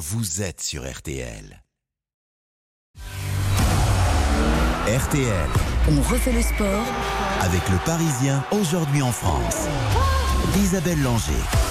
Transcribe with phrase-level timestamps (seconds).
[0.00, 1.62] vous êtes sur RTL.
[4.88, 5.50] RTL.
[5.90, 6.86] On refait le sport
[7.42, 9.66] avec le Parisien aujourd'hui en France.
[10.56, 11.69] Isabelle Langer.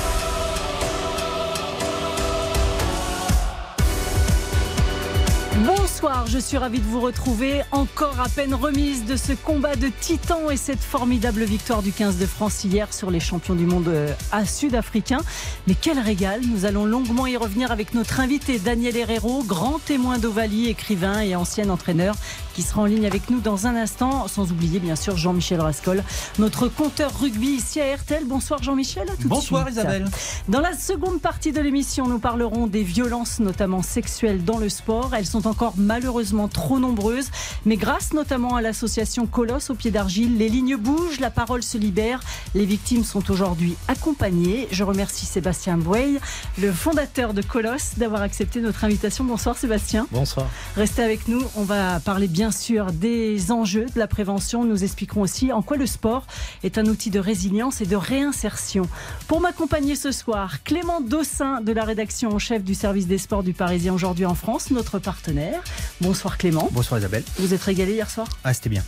[5.65, 7.63] Bonsoir, je suis ravie de vous retrouver.
[7.73, 12.17] Encore à peine remise de ce combat de titans et cette formidable victoire du 15
[12.17, 15.19] de France hier sur les champions du monde euh, à sud-africains.
[15.67, 20.17] Mais quel régal Nous allons longuement y revenir avec notre invité Daniel Herrero, grand témoin
[20.17, 22.15] d'Ovalie, écrivain et ancien entraîneur,
[22.53, 24.29] qui sera en ligne avec nous dans un instant.
[24.29, 26.05] Sans oublier bien sûr Jean-Michel Rascol,
[26.37, 28.23] notre compteur rugby ici à RTL.
[28.25, 29.07] Bonsoir Jean-Michel.
[29.25, 30.05] Bonsoir Isabelle.
[30.47, 35.13] Dans la seconde partie de l'émission, nous parlerons des violences, notamment sexuelles, dans le sport.
[35.13, 37.29] Elles sont encore malheureusement trop nombreuses.
[37.65, 41.77] Mais grâce notamment à l'association Colosse au pied d'argile, les lignes bougent, la parole se
[41.77, 42.21] libère.
[42.55, 44.67] Les victimes sont aujourd'hui accompagnées.
[44.71, 46.19] Je remercie Sébastien Bouey,
[46.59, 49.23] le fondateur de Colosse, d'avoir accepté notre invitation.
[49.23, 50.07] Bonsoir Sébastien.
[50.11, 50.47] Bonsoir.
[50.75, 51.41] Restez avec nous.
[51.55, 54.63] On va parler bien sûr des enjeux de la prévention.
[54.63, 56.25] Nous expliquerons aussi en quoi le sport
[56.63, 58.87] est un outil de résilience et de réinsertion.
[59.27, 63.43] Pour m'accompagner ce soir, Clément Dossin de la rédaction en chef du service des sports
[63.43, 65.38] du Parisien aujourd'hui en France, notre partenaire.
[66.01, 66.69] Bonsoir Clément.
[66.71, 67.23] Bonsoir Isabelle.
[67.37, 68.27] Vous êtes régalé hier soir?
[68.43, 68.83] Ah, c'était bien.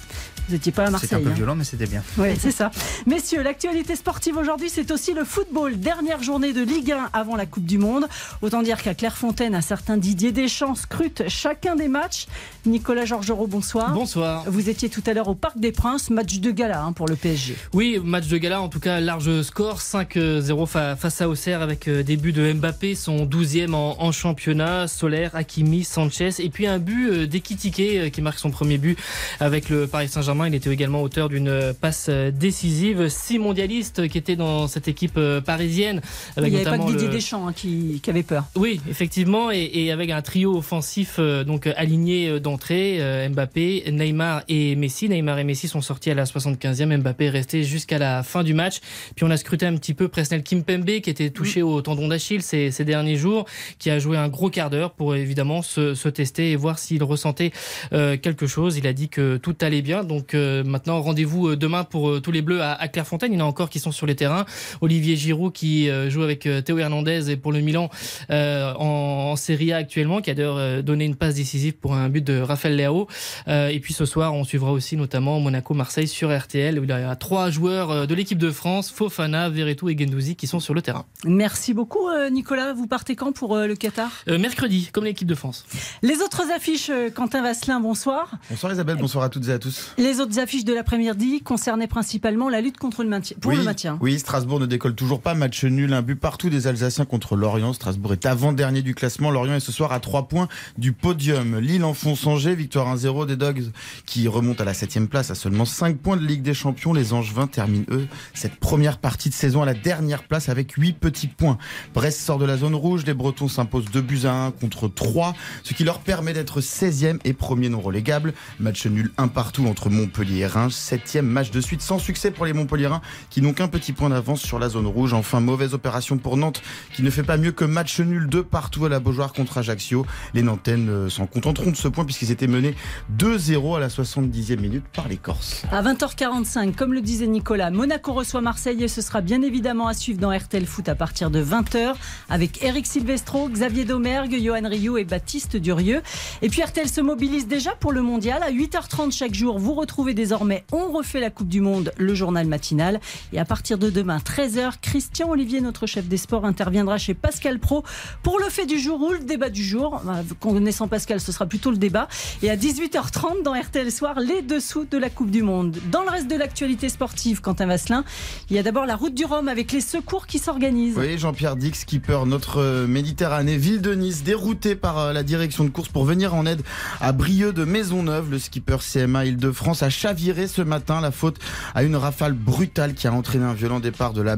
[0.48, 1.10] Vous n'étiez pas à Marseille.
[1.10, 1.36] C'était un peu hein?
[1.36, 2.04] violent, mais c'était bien.
[2.18, 2.72] Oui, c'est ça.
[3.06, 5.80] Messieurs, l'actualité sportive aujourd'hui, c'est aussi le football.
[5.80, 8.08] Dernière journée de Ligue 1 avant la Coupe du Monde.
[8.42, 12.28] Autant dire qu'à Clairefontaine, un certain Didier Deschamps scrute chacun des matchs.
[12.66, 13.92] Nicolas Georgerot, bonsoir.
[13.94, 14.44] Bonsoir.
[14.48, 17.16] Vous étiez tout à l'heure au Parc des Princes, match de gala hein, pour le
[17.16, 17.56] PSG.
[17.74, 22.04] Oui, match de gala, en tout cas, large score, 5-0 face à Auxerre avec euh,
[22.04, 27.10] début de Mbappé, son 12e en, en championnat, Solaire, Hakimi, Sanchez, et puis un but
[27.10, 28.96] euh, d'Ekitike euh, qui marque son premier but
[29.40, 30.48] avec le Paris Saint-Germain.
[30.48, 33.10] Il était également auteur d'une passe décisive.
[33.10, 36.02] Six mondialistes qui étaient dans cette équipe parisienne.
[36.38, 38.46] Il n'y avait pas que Didier le- Deschamps hein, qui, qui avait peur.
[38.56, 44.44] Oui, effectivement, et, et avec un trio offensif donc aligné euh, d'entrée, euh, Mbappé, Neymar
[44.48, 45.10] et Messi.
[45.10, 48.54] Neymar et Messi sont sortis à la 75e, Mbappé est resté jusqu'à la fin du
[48.54, 48.80] match.
[49.16, 52.42] Puis on a scruté un petit peu Presnel Kimpembe qui était touché au tendon d'Achille
[52.42, 53.46] ces, ces derniers jours,
[53.80, 57.04] qui a joué un gros quart d'heure pour évidemment se, se tester et voir s'il
[57.04, 57.52] ressentait
[57.94, 58.78] euh, quelque chose.
[58.78, 60.04] Il a dit que tout allait bien.
[60.04, 63.34] Donc euh, maintenant rendez-vous euh, demain pour euh, tous les Bleus à, à Clairefontaine.
[63.34, 64.46] Il y en a encore qui sont sur les terrains.
[64.82, 67.90] Olivier Giroud qui euh, joue avec Théo Hernandez et pour le Milan
[68.30, 68.36] en,
[68.80, 72.41] en Serie A actuellement, qui a d'ailleurs donné une passe décisive pour un but de
[72.44, 73.08] Raphaël Leao.
[73.48, 76.94] Euh, et puis ce soir, on suivra aussi notamment Monaco-Marseille sur RTL, où il y
[76.94, 80.74] a trois joueurs euh, de l'équipe de France, Fofana, Verretou et Gendouzi, qui sont sur
[80.74, 81.06] le terrain.
[81.26, 82.74] Merci beaucoup euh, Nicolas.
[82.74, 84.12] Vous partez quand pour le Qatar?
[84.28, 85.66] Euh, mercredi, comme l'équipe de France.
[86.02, 88.32] Les autres affiches, Quentin Vasselin, bonsoir.
[88.50, 89.94] Bonsoir Isabelle, bonsoir à toutes et à tous.
[89.98, 93.64] Les autres affiches de l'après-midi concernaient principalement la lutte contre le maintien, pour oui, le
[93.64, 93.98] maintien.
[94.02, 95.34] Oui, Strasbourg ne décolle toujours pas.
[95.34, 97.74] Match nul, un but partout des Alsaciens contre Lorient.
[97.74, 99.32] Strasbourg est avant-dernier du classement.
[99.32, 100.48] Lorient est ce soir à 3 points
[100.78, 101.60] du podium.
[101.60, 103.72] Lille enfonce Victoire 1-0 des Dogs
[104.06, 106.94] qui remontent à la 7 place à seulement 5 points de Ligue des Champions.
[106.94, 110.94] Les Angevins terminent eux cette première partie de saison à la dernière place avec 8
[110.94, 111.58] petits points.
[111.94, 113.06] Brest sort de la zone rouge.
[113.06, 117.20] Les Bretons s'imposent 2 buts à 1 contre 3, ce qui leur permet d'être 16e
[117.26, 118.34] et premier non relégable.
[118.60, 120.74] Match nul un partout entre Montpellier et Reims.
[120.74, 124.42] Septième match de suite sans succès pour les Montpelliérains qui n'ont qu'un petit point d'avance
[124.42, 125.14] sur la zone rouge.
[125.14, 126.62] Enfin, mauvaise opération pour Nantes
[126.96, 130.06] qui ne fait pas mieux que match nul de partout à la Beaujoire contre Ajaccio.
[130.34, 132.76] Les Nantaines euh, s'en contenteront de ce point puisqu'ils étaient menés
[133.18, 135.64] 2-0 à la 70e minute par les Corses.
[135.72, 139.94] À 20h45, comme le disait Nicolas, Monaco reçoit Marseille et ce sera bien évidemment à
[139.94, 141.94] suivre dans RTL Foot à partir de 20h
[142.30, 146.02] avec Eric Silvestro, Xavier Domergue, Johan Rio et Baptiste Durieux.
[146.42, 148.44] Et puis RTL se mobilise déjà pour le mondial.
[148.44, 152.46] À 8h30 chaque jour, vous retrouvez désormais On refait la Coupe du Monde, le journal
[152.46, 153.00] matinal.
[153.34, 157.60] Et à partir de demain, 13h, Christian Olivier, notre chef des sports, interviendra chez Pascal
[157.60, 157.84] Pro
[158.22, 160.02] pour le fait du jour ou le débat du jour.
[160.06, 162.08] Bah, Connaissant Pascal, ce sera plutôt le débat.
[162.44, 165.78] Et à 18h30 dans RTL Soir, les dessous de la Coupe du Monde.
[165.92, 168.04] Dans le reste de l'actualité sportive, Quentin Vasselin,
[168.50, 170.98] il y a d'abord la route du Rhum avec les secours qui s'organisent.
[170.98, 175.64] Oui, Jean-Pierre Dix, skipper notre euh, Méditerranée, ville de Nice, dérouté par euh, la direction
[175.64, 176.62] de course pour venir en aide
[177.00, 178.30] à Brieux de Maisonneuve.
[178.30, 181.38] Le skipper CMA Île-de-France a chaviré ce matin la faute
[181.74, 184.36] à une rafale brutale qui a entraîné un violent départ de la.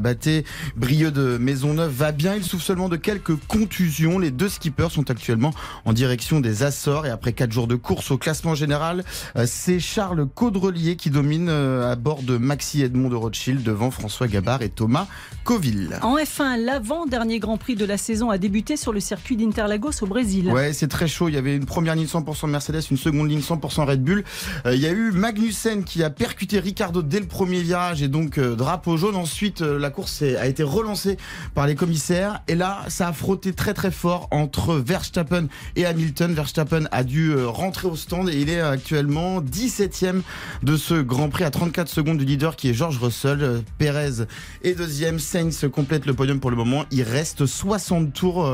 [0.76, 4.18] Brieux de Maisonneuve va bien, il souffre seulement de quelques contusions.
[4.18, 5.52] Les deux skippers sont actuellement
[5.84, 9.04] en direction des Açores et après quatre jours de course au classement général,
[9.36, 13.90] euh, c'est Charles Caudrelier qui domine euh, à bord de Maxi Edmond de Rothschild devant
[13.90, 15.06] François Gabard et Thomas
[15.44, 15.98] Coville.
[16.02, 20.06] En F1, l'avant-dernier Grand Prix de la saison a débuté sur le circuit d'Interlagos au
[20.06, 20.50] Brésil.
[20.50, 21.28] Ouais, c'est très chaud.
[21.28, 24.24] Il y avait une première ligne 100% Mercedes, une seconde ligne 100% Red Bull.
[24.66, 28.08] Euh, il y a eu Magnussen qui a percuté Ricardo dès le premier virage et
[28.08, 29.16] donc drapeau jaune.
[29.16, 31.16] Ensuite, la course a été relancée
[31.54, 35.46] par les commissaires et là, ça a frotté très très fort entre Verstappen
[35.76, 36.34] et Hamilton.
[36.34, 40.20] Verstappen a dû rentrer au stand et il est actuellement 17e
[40.62, 43.62] de ce Grand Prix à 34 secondes du leader qui est George Russell.
[43.78, 44.24] Perez
[44.62, 46.84] est deuxième, Sainz complète le podium pour le moment.
[46.90, 48.44] Il reste 60 tours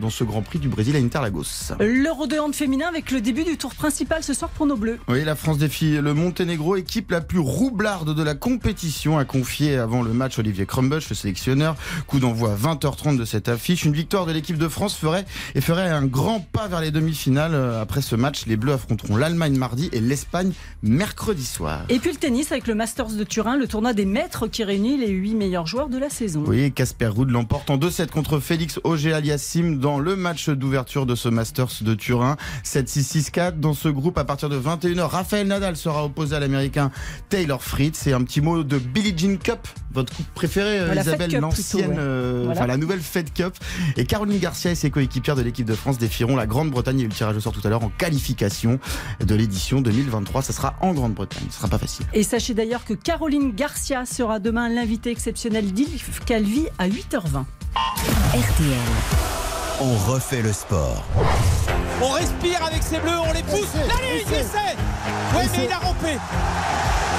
[0.00, 1.74] dans ce Grand Prix du Brésil à Interlagos.
[1.80, 4.98] L'Euro de hand féminin avec le début du tour principal ce soir pour nos Bleus.
[5.08, 9.76] Oui, la France défie le Monténégro, équipe la plus roublarde de la compétition, a confié
[9.76, 11.76] avant le match Olivier Crumbush, le sélectionneur.
[12.06, 13.84] Coup d'envoi à 20h30 de cette affiche.
[13.84, 15.24] Une victoire de l'équipe de France ferait
[15.54, 17.54] et ferait un grand pas vers les demi-finales.
[17.80, 20.52] Après ce match, les Bleus affronteront l'Allemagne mardi et l'Espagne
[20.82, 21.82] mercredi soir.
[21.88, 24.96] Et puis le tennis avec le Masters de Turin, le tournoi des maîtres qui réunit
[24.96, 26.44] les 8 meilleurs joueurs de la saison.
[26.46, 31.28] Oui, Casper Ruud l'emporte en 2-7 contre Félix Auger-Aliassime dans le match d'ouverture de ce
[31.28, 32.36] Masters de Turin.
[32.64, 35.00] 7-6-6-4 dans ce groupe à partir de 21h.
[35.02, 36.90] Raphaël Nadal sera opposé à l'américain
[37.28, 38.06] Taylor Fritz.
[38.06, 42.48] Et un petit mot de Billie Jean Cup, votre coupe préférée, euh, Isabelle, l'ancienne, euh,
[42.50, 43.54] enfin la nouvelle Fed Cup.
[43.96, 47.00] Et Caroline Garcia et ses coéquipières de l'équipe de France défieront la Grande-Bretagne.
[47.00, 48.80] Et le tirage au sort tout à l'heure en qualification
[49.20, 50.42] de l'édition 2023.
[50.42, 51.46] Ça sera en Grande-Bretagne.
[51.50, 52.04] Ce sera pas facile.
[52.12, 57.44] Et sachez d'ailleurs que Caroline Garcia sera demain l'invité exceptionnel d'Yves Calvi à 8h20.
[58.34, 58.78] RTL.
[59.80, 61.04] On refait le sport.
[62.02, 63.74] On respire avec ces bleus, on les pousse.
[63.74, 64.76] La ligne, essai
[65.36, 66.18] Oui, mais il a rompé.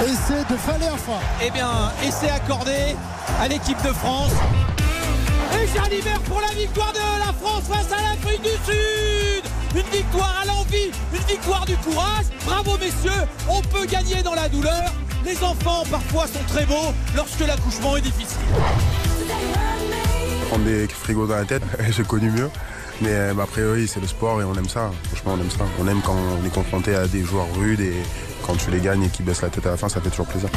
[0.04, 1.20] Essai de Falerfa.
[1.46, 2.96] Eh bien, essai accordé
[3.40, 4.34] à l'équipe de France.
[5.54, 9.19] Et Jalibert pour la victoire de la France face à l'Afrique du Sud.
[9.76, 12.26] Une victoire à l'envie, une victoire du courage.
[12.46, 14.92] Bravo messieurs, on peut gagner dans la douleur.
[15.24, 18.42] Les enfants parfois sont très beaux lorsque l'accouchement est difficile.
[20.50, 21.62] Prendre des frigos dans la tête,
[21.92, 22.50] j'ai connu mieux.
[23.02, 24.92] Mais euh, a priori, c'est le sport et on aime ça.
[25.04, 25.66] Franchement, on aime ça.
[25.80, 27.94] On aime quand on est confronté à des joueurs rudes et
[28.46, 30.26] quand tu les gagnes et qu'ils baissent la tête à la fin, ça fait toujours
[30.26, 30.50] plaisir.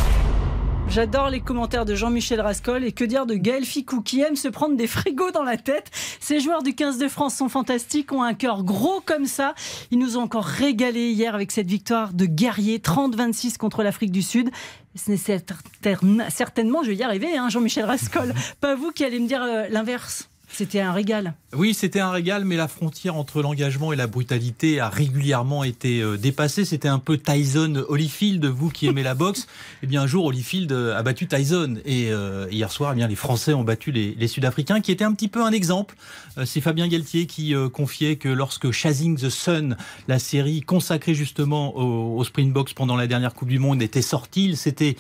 [0.93, 4.49] J'adore les commentaires de Jean-Michel Rascol et que dire de Gaël Ficou qui aime se
[4.49, 5.91] prendre des frigos dans la tête.
[6.21, 9.55] Ces joueurs du 15 de France sont fantastiques, ont un cœur gros comme ça.
[9.91, 14.21] Ils nous ont encore régalé hier avec cette victoire de guerrier 30-26 contre l'Afrique du
[14.21, 14.51] Sud.
[14.95, 18.35] Ce n'est certainement, je vais y arriver, hein, Jean-Michel Rascol.
[18.61, 20.29] Pas vous qui allez me dire euh, l'inverse.
[20.55, 21.35] C'était un régal.
[21.55, 26.01] Oui, c'était un régal, mais la frontière entre l'engagement et la brutalité a régulièrement été
[26.01, 26.67] euh, dépassée.
[26.67, 29.47] C'était un peu Tyson Holyfield, vous qui aimez la boxe.
[29.85, 31.79] Eh bien, un jour, Holyfield euh, a battu Tyson.
[31.85, 35.13] Et euh, hier soir, eh bien, les Français ont battu les, Sud-Africains, qui étaient un
[35.13, 35.97] petit peu un exemple.
[36.45, 39.77] C'est Fabien Galtier qui confiait que lorsque Chasing the Sun,
[40.09, 44.45] la série consacrée justement au, au Springboks pendant la dernière Coupe du Monde, était sortie,
[44.45, 44.97] il s'était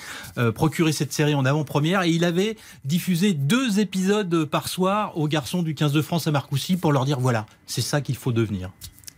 [0.54, 5.41] procuré cette série en avant-première et il avait diffusé deux épisodes par soir aux garçons
[5.62, 8.70] du 15 de France à Marcoussis pour leur dire voilà, c'est ça qu'il faut devenir.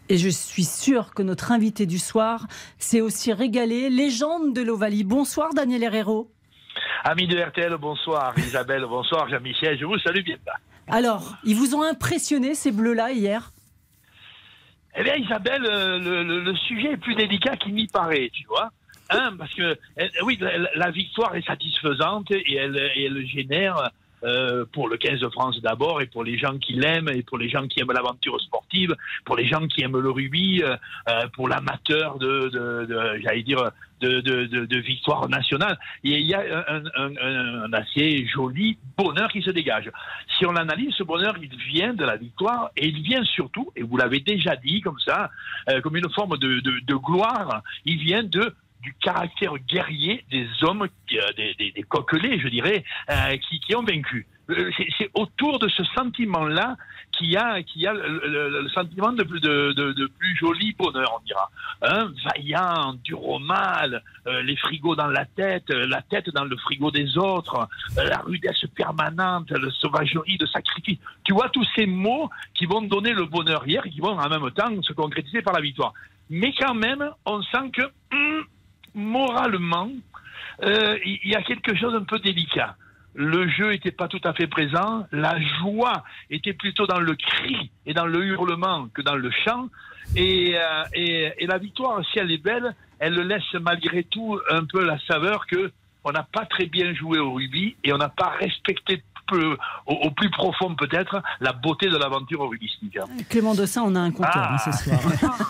[0.09, 2.47] Et je suis sûr que notre invité du soir
[2.79, 3.89] s'est aussi régalé.
[3.89, 5.05] Légende de l'Ovalie.
[5.05, 6.31] Bonsoir Daniel Herrero.
[7.05, 8.35] Amis de RTL, bonsoir.
[8.39, 9.29] Isabelle, bonsoir.
[9.29, 10.37] Jean-Michel, je vous salue bien
[10.89, 13.53] Alors, ils vous ont impressionné ces bleus-là hier?
[14.97, 18.71] Eh bien, Isabelle, euh, le, sujet est plus délicat qu'il n'y paraît, tu vois.
[19.11, 19.77] Hein, parce que,
[20.23, 20.39] oui,
[20.75, 23.91] la, victoire est satisfaisante et elle, et elle génère
[24.25, 27.37] euh, pour le 15 de France d'abord et pour les gens qui l'aiment et pour
[27.37, 28.95] les gens qui aiment l'aventure sportive,
[29.27, 30.77] pour les gens qui aiment le rugby, euh,
[31.11, 35.79] euh, pour l'amateur de, j'allais dire, de, victoire nationale.
[36.03, 39.91] il y a un, assez joli bonheur qui se dégage.
[40.39, 43.83] Si on analyse, ce bonheur, il vient de la victoire et il vient surtout, et
[43.83, 45.31] vous l'avez déjà dit comme ça,
[45.83, 51.73] comme une forme de gloire, il vient de du caractère guerrier des hommes, euh, des,
[51.73, 54.27] des, coquelets, je dirais, euh, qui, qui, ont vaincu.
[54.51, 56.77] Euh, c'est autour de ce sentiment-là
[57.13, 61.25] qu'il y a, qu'il y a le, sentiment de, de, de, plus joli bonheur, on
[61.25, 61.51] dira.
[61.81, 64.03] Un vaillant, dur au mal,
[64.43, 69.51] les frigos dans la tête, la tête dans le frigo des autres, la rudesse permanente,
[69.51, 70.99] le sauvagerie de sacrifice.
[71.23, 74.29] Tu vois tous ces mots qui vont donner le bonheur hier et qui vont en
[74.29, 75.95] même temps se concrétiser par la victoire.
[76.31, 78.45] Mais quand même, on sent que hum,
[78.95, 79.91] moralement,
[80.63, 82.77] euh, il y a quelque chose un peu délicat.
[83.15, 87.71] Le jeu n'était pas tout à fait présent, la joie était plutôt dans le cri
[87.87, 89.69] et dans le hurlement que dans le chant.
[90.17, 94.85] Et, euh, et la victoire, si elle est belle, elle laisse malgré tout un peu
[94.85, 95.71] la saveur que
[96.05, 99.03] on n'a pas très bien joué au rugby et on n'a pas respecté
[99.33, 102.99] au, plus profond peut-être, la beauté de l'aventure rugbyistique.
[103.29, 105.01] Clément Dossin, on a un compteur hein, ce soir.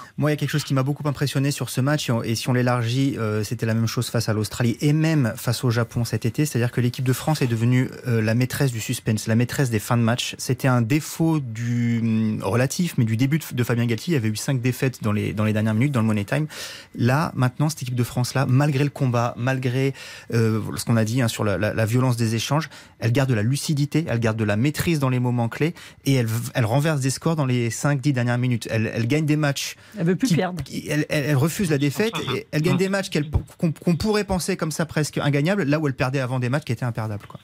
[0.18, 2.48] Moi, il y a quelque chose qui m'a beaucoup impressionné sur ce match, et si
[2.48, 6.04] on l'élargit, euh, c'était la même chose face à l'Australie et même face au Japon
[6.04, 9.34] cet été, c'est-à-dire que l'équipe de France est devenue euh, la maîtresse du suspense, la
[9.34, 10.34] maîtresse des fins de match.
[10.38, 14.12] C'était un défaut du hum, relatif, mais du début de, Fabien Galtier.
[14.12, 16.24] Il y avait eu cinq défaites dans les, dans les dernières minutes, dans le Money
[16.24, 16.46] Time.
[16.94, 19.94] Là, maintenant, cette équipe de France-là, malgré le combat, malgré
[20.32, 23.34] euh, ce qu'on a dit hein, sur la, la, violence des échanges, elle garde de
[23.34, 23.63] la lucidité,
[24.06, 27.36] elle garde de la maîtrise dans les moments clés et elle, elle renverse des scores
[27.36, 28.68] dans les 5-10 dernières minutes.
[28.70, 29.76] Elle, elle, gagne des matchs.
[29.98, 30.62] Elle veut plus perdre.
[30.88, 33.10] Elle, elle, refuse la défaite et elle gagne des matchs
[33.58, 36.72] qu'on pourrait penser comme ça presque ingagnables, là où elle perdait avant des matchs qui
[36.72, 37.26] étaient imperdables.
[37.26, 37.40] Quoi.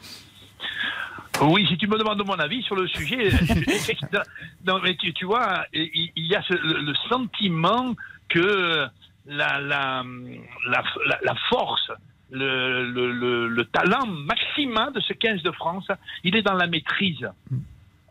[1.42, 3.30] Oui, si tu me demandes mon avis sur le sujet,
[4.66, 7.94] non, mais tu, vois, il, y a le, sentiment
[8.28, 8.86] que
[9.26, 10.04] la, la,
[10.66, 11.90] la, force,
[12.30, 15.88] le, le, le, talent maximum de ce 15 de France,
[16.24, 17.28] il est dans la maîtrise.
[17.50, 17.58] Mm.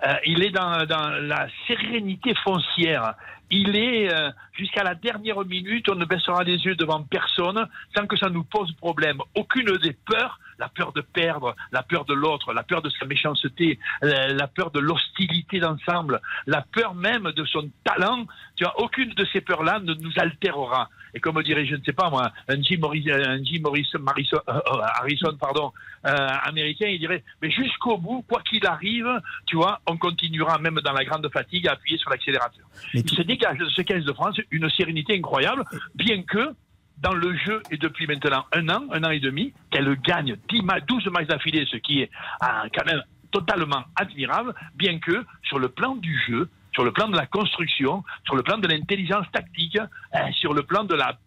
[0.06, 3.16] Euh, il est dans, dans, la sérénité foncière.
[3.52, 8.08] Il est euh, jusqu'à la dernière minute, on ne baissera les yeux devant personne sans
[8.08, 9.18] que ça nous pose problème.
[9.36, 13.06] Aucune des peurs, la peur de perdre, la peur de l'autre, la peur de sa
[13.06, 18.26] méchanceté, euh, la peur de l'hostilité d'ensemble, la peur même de son talent,
[18.56, 20.90] tu vois, aucune de ces peurs-là ne nous altérera.
[21.14, 24.00] Et comme dirait, je ne sais pas moi, un Jim Morrison, un Jim Morrison,
[24.46, 25.72] Harrison, pardon,
[26.04, 29.10] américain, il dirait, mais jusqu'au bout, quoi qu'il arrive,
[29.48, 32.66] tu vois, on continuera même dans la grande fatigue à appuyer sur l'accélérateur.
[32.94, 35.64] Il se dégage de ce 15 de France une sérénité incroyable,
[35.96, 36.54] bien que
[37.02, 40.62] dans le jeu et depuis maintenant un an, un an et demi, qu'elle gagne 10
[40.88, 42.10] 12 matchs d'affilée, ce qui est
[42.42, 43.02] ah, quand même
[43.32, 48.04] totalement admirable, bien que sur le plan du jeu, sur le plan de la construction,
[48.26, 49.78] sur le plan de l'intelligence tactique,
[50.14, 51.18] hein, sur le plan de la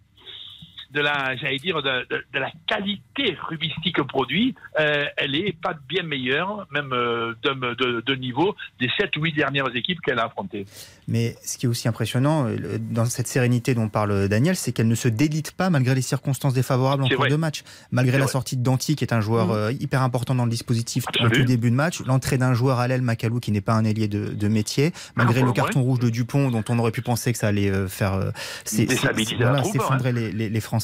[0.92, 6.66] de la, j'allais dire, de, la qualité rubistique produit, euh, elle est pas bien meilleure,
[6.70, 10.66] même euh, de, niveau, des 7 ou 8 dernières équipes qu'elle a affrontées.
[11.08, 14.88] Mais ce qui est aussi impressionnant euh, dans cette sérénité dont parle Daniel, c'est qu'elle
[14.88, 17.64] ne se délite pas malgré les circonstances défavorables en cours de match.
[17.90, 19.76] Malgré la sortie de Danti, qui est un joueur mmh.
[19.80, 23.02] hyper important dans le dispositif au tout début de match, l'entrée d'un joueur à l'aile,
[23.02, 26.50] Macalou, qui n'est pas un ailier de, métier, malgré ah, le carton rouge de Dupont,
[26.50, 28.32] dont on aurait pu penser que ça allait faire
[28.64, 30.81] s'effondrer les, les, les Français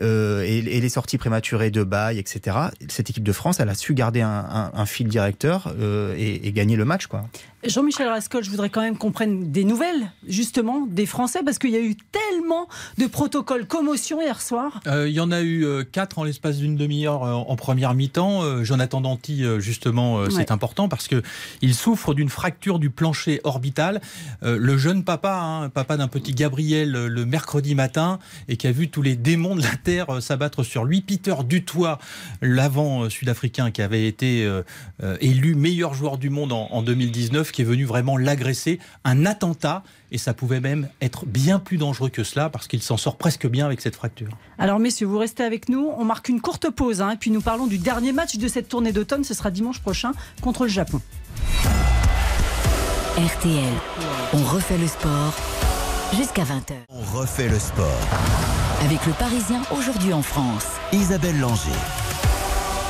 [0.00, 2.56] euh, et, les sorties prématurées de bail, etc.
[2.88, 6.76] Cette équipe de France, elle a su garder un, fil directeur euh, et, et, gagner
[6.76, 7.06] le match.
[7.06, 7.24] quoi.
[7.64, 11.70] Jean-Michel Rascol, je voudrais quand même qu'on prenne des nouvelles, justement, des Français, parce qu'il
[11.70, 14.80] y a eu tellement de protocoles commotion hier soir.
[14.86, 17.92] Euh, il y en a eu euh, quatre en l'espace d'une demi-heure euh, en première
[17.92, 18.64] mi-temps.
[18.64, 21.22] Jonathan Danty, justement, c'est important parce que
[21.60, 24.00] il souffre d'une fracture du plancher orbital.
[24.42, 28.88] le jeune papa, hein, papa d'un petit Gabriel, le mercredi matin, et qui a vu
[28.88, 31.00] tous les démons de la Terre s'abattre sur lui.
[31.00, 31.98] Peter Dutoit,
[32.40, 34.48] l'avant sud-africain qui avait été
[35.20, 39.82] élu meilleur joueur du monde en, en 2019 qui est venu vraiment l'agresser, un attentat,
[40.12, 43.46] et ça pouvait même être bien plus dangereux que cela, parce qu'il s'en sort presque
[43.46, 44.30] bien avec cette fracture.
[44.58, 47.40] Alors messieurs, vous restez avec nous, on marque une courte pause, hein, et puis nous
[47.40, 51.00] parlons du dernier match de cette tournée d'automne, ce sera dimanche prochain contre le Japon.
[53.16, 53.74] RTL,
[54.32, 55.34] on refait le sport
[56.16, 56.74] jusqu'à 20h.
[56.88, 58.00] On refait le sport.
[58.84, 61.70] Avec le Parisien aujourd'hui en France, Isabelle Langer.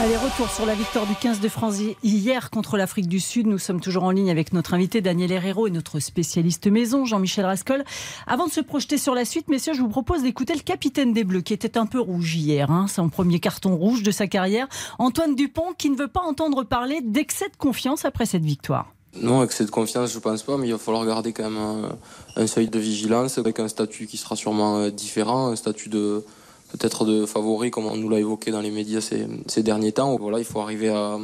[0.02, 3.47] Allez, retour sur la victoire du 15 de France hier contre l'Afrique du Sud.
[3.47, 7.45] Nous sommes toujours en ligne avec notre invité Daniel Herrero et notre spécialiste maison Jean-Michel
[7.45, 7.85] Rascol.
[8.26, 11.23] Avant de se projeter sur la suite, messieurs, je vous propose d'écouter le capitaine des
[11.23, 12.71] Bleus qui était un peu rouge hier.
[12.71, 14.69] Hein, son premier carton rouge de sa carrière.
[14.99, 18.95] Antoine Dupont qui ne veut pas entendre parler d'excès de confiance après cette victoire.
[19.21, 21.90] Non, excès de confiance, je pense pas, mais il va falloir garder quand même
[22.37, 26.25] un, seuil de vigilance avec un statut qui sera sûrement euh, différent, un statut de
[26.72, 30.16] peut-être de favoris, comme on nous l'a évoqué dans les médias ces, derniers temps.
[30.16, 31.18] Voilà, il faut arriver à,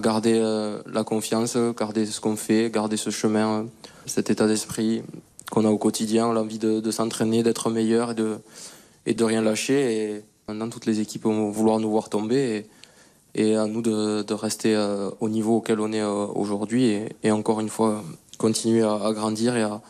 [0.00, 3.66] garder euh, la confiance, garder ce qu'on fait, garder ce chemin,
[4.06, 5.02] cet état d'esprit
[5.50, 8.38] qu'on a au quotidien, l'envie de, s'entraîner, d'être meilleur et de,
[9.04, 9.74] et de rien lâcher.
[9.94, 12.66] Et maintenant, toutes les équipes vont vouloir nous voir tomber.
[13.34, 16.98] Et, à nous de, rester euh, au niveau auquel on est euh, aujourd'hui.
[17.22, 18.02] Et, encore une fois,
[18.38, 19.82] continuer à grandir et à,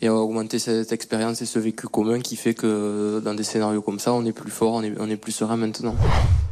[0.00, 3.98] et augmenter cette expérience et ce vécu commun qui fait que dans des scénarios comme
[3.98, 5.94] ça, on est plus fort, on est, plus serein maintenant.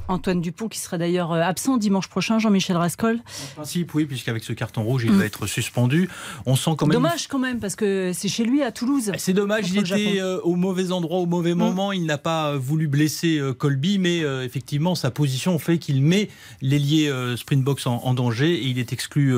[0.08, 4.44] Antoine Dupont, qui sera d'ailleurs euh, absent dimanche prochain, Jean-Michel Rascol En principe, oui, puisqu'avec
[4.44, 5.18] ce carton rouge, il mm.
[5.18, 6.08] va être suspendu.
[6.46, 6.94] On sent quand même.
[6.94, 9.12] Dommage quand même, parce que c'est chez lui à Toulouse.
[9.14, 11.58] Eh, c'est dommage, il était euh, au mauvais endroit, au mauvais mm.
[11.58, 11.92] moment.
[11.92, 16.28] Il n'a pas euh, voulu blesser Colby, mais effectivement, sa position fait qu'il met
[16.60, 19.34] l'ailier Sprintbox en, en, danger et il est exclu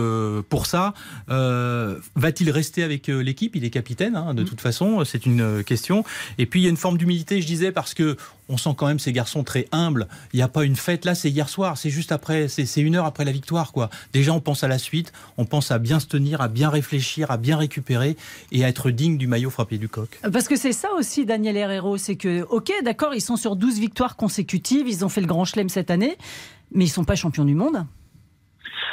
[0.48, 0.94] pour ça.
[1.28, 3.56] Va-t-il rester avec l'équipe?
[3.56, 4.46] Il est capitaine, hein, de mm.
[4.46, 6.04] toute façon, c'est une question.
[6.38, 8.16] Et puis, il y a une forme d'humilité, je disais, parce que
[8.48, 10.06] on sent quand même ces garçons très humbles.
[10.32, 11.04] Il n'y a pas une fête.
[11.04, 11.76] Là, c'est hier soir.
[11.76, 12.48] C'est juste après.
[12.48, 13.88] C'est une heure après la victoire, quoi.
[14.12, 15.12] Déjà, on pense à la suite.
[15.38, 18.16] On pense à bien se tenir, à bien réfléchir, à bien récupérer
[18.52, 20.20] et à être digne du maillot frappé du coq.
[20.32, 21.96] Parce que c'est ça aussi, Daniel Herrero.
[21.96, 24.86] C'est que, ok, d'accord, ils sont sur 12 victoires consécutives.
[24.88, 26.16] Ils ont fait le grand chelem cette année.
[26.72, 27.86] Mais ils ne sont pas champions du monde.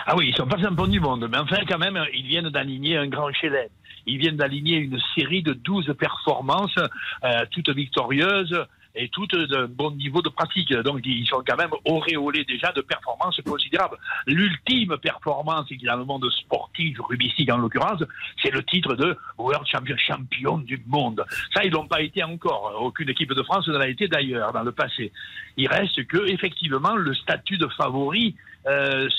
[0.05, 1.27] Ah oui, ils ne sont pas champions du monde.
[1.29, 3.67] Mais enfin, quand même, ils viennent d'aligner un grand chelem.
[4.07, 6.75] Ils viennent d'aligner une série de 12 performances,
[7.23, 8.57] euh, toutes victorieuses
[8.95, 10.73] et toutes d'un bon niveau de pratique.
[10.73, 13.97] Donc ils sont quand même auréolés déjà de performances considérables.
[14.27, 18.03] L'ultime performance le monde sportif, rubistique en l'occurrence,
[18.41, 21.23] c'est le titre de World Champion, du monde.
[21.53, 22.73] Ça, ils n'ont pas été encore.
[22.81, 25.11] Aucune équipe de France ne l'a été d'ailleurs dans le passé.
[25.57, 28.35] Il reste que effectivement le statut de favori
[28.67, 29.09] euh,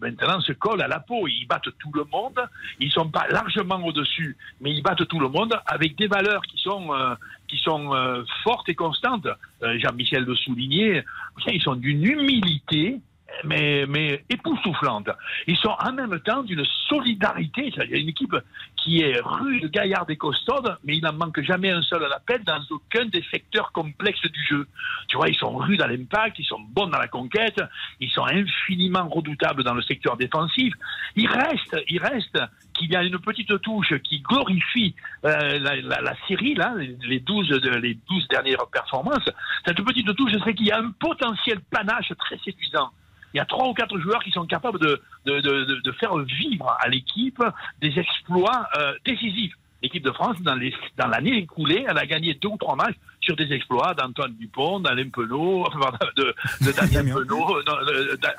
[0.00, 1.26] maintenant se colle à la peau.
[1.28, 2.38] Ils battent tout le monde.
[2.80, 6.58] Ils sont pas largement au-dessus, mais ils battent tout le monde avec des valeurs qui
[6.58, 7.14] sont euh,
[7.48, 9.26] qui sont euh, fortes et constantes.
[9.60, 11.04] Jean-Michel le soulignait.
[11.46, 13.00] Ils sont d'une humilité
[13.44, 15.10] mais, mais époustouflante.
[15.46, 17.72] Ils sont en même temps d'une solidarité.
[17.78, 18.36] A une équipe
[18.82, 22.42] qui est rude, gaillarde et costaude, mais il n'en manque jamais un seul à l'appel
[22.44, 24.66] dans aucun des secteurs complexes du jeu.
[25.08, 27.60] Tu vois, ils sont rudes à l'impact, ils sont bons dans la conquête,
[28.00, 30.72] ils sont infiniment redoutables dans le secteur défensif.
[31.16, 32.38] Il reste, il reste
[32.74, 34.94] qu'il y a une petite touche qui glorifie
[35.24, 37.50] euh, la, série, là, les 12,
[37.82, 39.28] les 12 dernières performances.
[39.66, 42.90] Cette petite touche, c'est qu'il y a un potentiel panache très séduisant
[43.34, 46.16] il y a trois ou quatre joueurs qui sont capables de, de, de, de faire
[46.18, 47.42] vivre à l'équipe
[47.80, 49.54] des exploits euh, décisifs.
[49.80, 53.36] L'équipe de France, dans l'année dans écoulée, elle a gagné deux ou trois matchs sur
[53.36, 57.60] des exploits d'Antoine Dupont, d'Alain Penaud, enfin, de, de Daniel Penaud.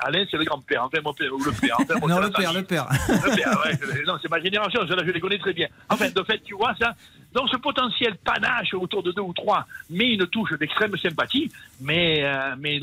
[0.00, 1.76] Alain, c'est le grand-père, enfin, mon père, ou le père.
[1.80, 3.58] Enfin, non, le père, le père, le père.
[3.64, 5.68] ouais, non, c'est ma génération, je, je les connais très bien.
[5.88, 6.94] Enfin, de fait, tu vois, ça,
[7.32, 12.24] donc ce potentiel panache autour de deux ou trois met une touche d'extrême sympathie, mais,
[12.24, 12.80] euh, mais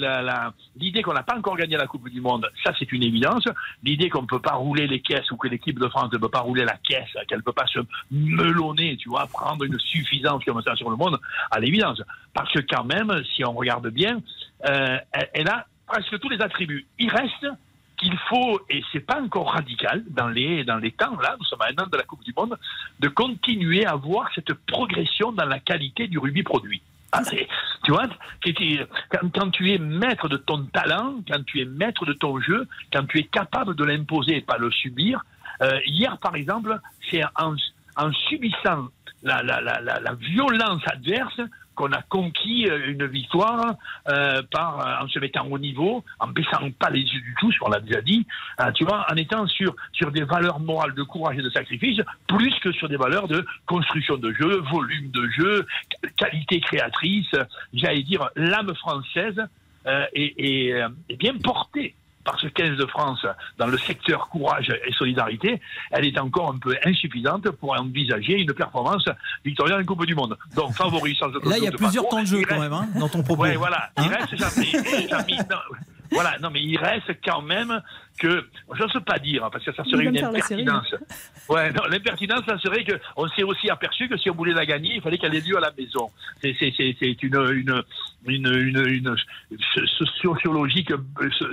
[0.78, 3.44] l'idée qu'on n'a pas encore gagné la Coupe du Monde, ça c'est une évidence.
[3.84, 6.30] L'idée qu'on ne peut pas rouler les caisses ou que l'équipe de France ne peut
[6.30, 7.80] pas rouler la caisse, qu'elle ne peut pas se
[8.12, 11.20] melonner, tu vois, prendre une suffisance comme ça sur le monde,
[11.52, 12.02] à l'évidence.
[12.34, 14.22] Parce que quand même, si on regarde bien,
[14.66, 14.98] euh,
[15.34, 16.86] elle a presque tous les attributs.
[17.00, 17.48] Il reste
[17.98, 21.62] qu'il faut, et c'est pas encore radical dans les, dans les temps, là, nous sommes
[21.62, 22.58] à un an de la Coupe du Monde,
[23.00, 26.82] de continuer à voir cette progression dans la qualité du rugby produit.
[27.12, 27.22] Ah,
[27.84, 28.08] tu vois,
[29.34, 33.06] quand, tu es maître de ton talent, quand tu es maître de ton jeu, quand
[33.08, 35.22] tu es capable de l'imposer et pas le subir.
[35.62, 37.56] Euh, hier, par exemple, c'est en,
[37.96, 38.90] en, subissant
[39.24, 41.42] la, la, la, la, violence adverse
[41.78, 43.76] qu'on a conquis euh, une victoire
[44.10, 47.52] euh, par euh, en se mettant au niveau, en baissant pas les yeux du tout,
[47.52, 48.26] ce qu'on l'a déjà dit,
[48.74, 52.54] tu vois, en étant sur sur des valeurs morales de courage et de sacrifice, plus
[52.60, 55.68] que sur des valeurs de construction de jeu, volume de jeu,
[56.18, 57.30] qualité créatrice,
[57.74, 59.40] j'allais dire l'âme française
[59.86, 60.74] est,
[61.10, 61.96] est bien portée
[62.28, 63.26] par ce 15 de France
[63.58, 65.62] dans le secteur courage et solidarité,
[65.92, 69.08] elle est encore un peu insuffisante pour envisager une performance
[69.46, 70.38] victorienne en Coupe du Monde.
[70.54, 73.08] Donc, favori sans Là, il y a plusieurs temps de jeu quand même hein, dans
[73.08, 73.44] ton propos.
[73.44, 73.92] Oui, voilà.
[73.98, 74.36] Il hein reste
[76.12, 77.82] voilà, non, mais il reste quand même
[78.20, 80.96] que, je ne sais pas dire, hein, parce que ça serait une impertinence.
[81.50, 84.96] Ouais, non, l'impertinence, ça serait qu'on s'est aussi aperçu que si on voulait la gagner,
[84.96, 86.10] il fallait qu'elle ait lieu à la maison.
[86.42, 87.84] C'est une, une,
[88.26, 89.16] une, une, une
[90.14, 90.92] sociologique,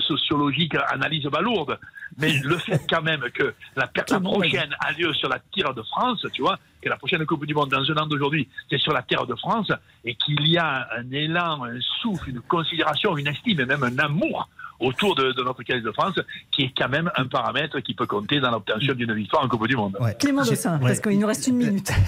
[0.00, 1.78] sociologique analyse balourde.
[2.18, 5.82] Mais le fait quand même que la, la prochaine a lieu sur la terre de
[5.82, 8.92] France, tu vois, que la prochaine Coupe du Monde dans un an d'aujourd'hui, c'est sur
[8.92, 9.73] la terre de France,
[10.05, 13.99] et qu'il y a un élan, un souffle, une considération, une estime et même un
[13.99, 14.49] amour
[14.85, 16.18] autour de, notre 15 de France,
[16.51, 19.66] qui est quand même un paramètre qui peut compter dans l'obtention d'une victoire en Coupe
[19.66, 19.97] du Monde.
[20.18, 21.90] Clément Dossin, parce qu'il nous reste une minute.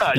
[0.00, 0.12] Ah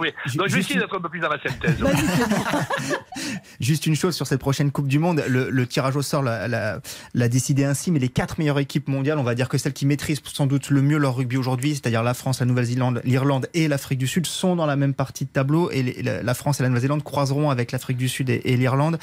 [0.00, 0.10] oui.
[0.36, 1.76] Donc je vais essayer d'être un peu plus dans la synthèse.
[3.60, 7.64] juste une chose sur cette prochaine Coupe du Monde, le, tirage au sort l'a décidé
[7.64, 10.46] ainsi, mais les quatre meilleures équipes mondiales, on va dire que celles qui maîtrisent sans
[10.46, 14.06] doute le mieux leur rugby aujourd'hui, c'est-à-dire la France, la Nouvelle-Zélande, l'Irlande et l'Afrique du
[14.06, 17.50] Sud, sont dans la même partie de tableau, et la France et la Nouvelle-Zélande croiseront
[17.50, 18.98] avec l'Afrique du Sud et, et l'Irlande.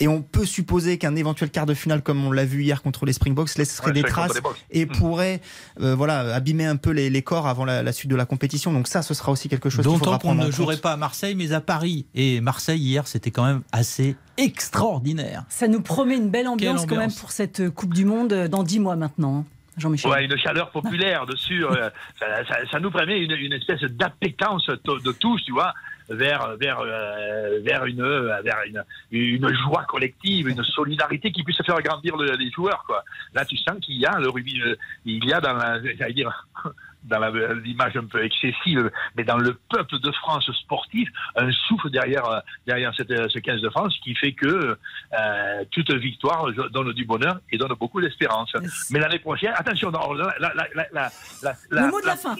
[0.00, 3.06] Et on peut supposer qu'un éventuel quart de finale comme on l'a vu hier contre
[3.06, 4.88] les Springboks, laisserait des traces et hmm.
[4.88, 5.40] pourrait
[5.80, 8.72] euh, voilà, abîmer un peu les, corps avant la, suite de la compétition.
[8.72, 11.52] Donc ça, ce sera aussi quelque chose D'autant qu'on ne jouerait pas à Marseille, mais
[11.52, 12.06] à Paris.
[12.14, 15.44] Et Marseille, hier, c'était quand même assez extraordinaire.
[15.48, 18.80] Ça nous promet une belle ambiance, quand même pour cette Coupe du Monde dans dix
[18.80, 19.38] mois maintenant.
[19.38, 19.44] Hein,
[19.76, 20.10] Jean-Michel.
[20.10, 21.64] Ouais, une chaleur populaire dessus.
[21.64, 21.90] Euh,
[22.70, 25.72] ça, nous permet une, espèce d'appétence de tous, tu vois
[26.10, 28.02] vers vers euh, vers une
[28.42, 33.04] vers une, une joie collective, une solidarité qui puisse faire grandir les joueurs quoi.
[33.34, 36.12] Là tu sens qu'il y a le rugby, euh, il y a dans la, j'allais
[36.12, 36.46] dire
[37.04, 37.20] dans
[37.64, 42.94] l'image un peu excessive, mais dans le peuple de France sportif, un souffle derrière, derrière
[42.94, 44.76] cette, ce 15 de France qui fait que
[45.18, 48.52] euh, toute victoire donne du bonheur et donne beaucoup d'espérance.
[48.90, 51.10] Mais l'année prochaine, attention, la, la, la,
[51.70, 52.36] le mot de la, fin.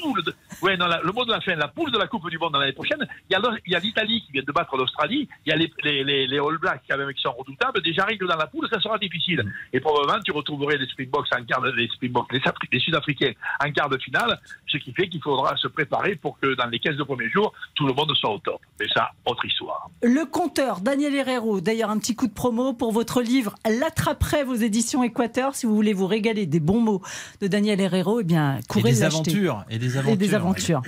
[0.62, 2.72] ouais, non, le mot de la fin, la poule de la Coupe du Monde l'année
[2.72, 6.26] prochaine, il y a l'Italie qui vient de battre l'Australie, il y a les, les,
[6.26, 8.98] les, All Blacks quand même qui sont redoutables, déjà règles dans la poule, ça sera
[8.98, 9.44] difficile.
[9.72, 12.40] Et probablement, tu retrouverais les Springboks en quart de, les Springboks, les,
[12.72, 13.32] les Sud-Africains
[13.64, 16.78] en quart de finale, ce qui fait qu'il faudra se préparer pour que dans les
[16.78, 18.60] 15 premiers jours, tout le monde soit au top.
[18.78, 19.88] Mais ça, autre histoire.
[20.02, 24.54] Le conteur Daniel Herrero, d'ailleurs un petit coup de promo pour votre livre L'attraperai vos
[24.54, 25.54] éditions Équateur.
[25.54, 27.02] Si vous voulez vous régaler des bons mots
[27.40, 30.12] de Daniel Herrero, eh bien, courez et des aventures Et des aventures.
[30.12, 30.82] Et des aventures.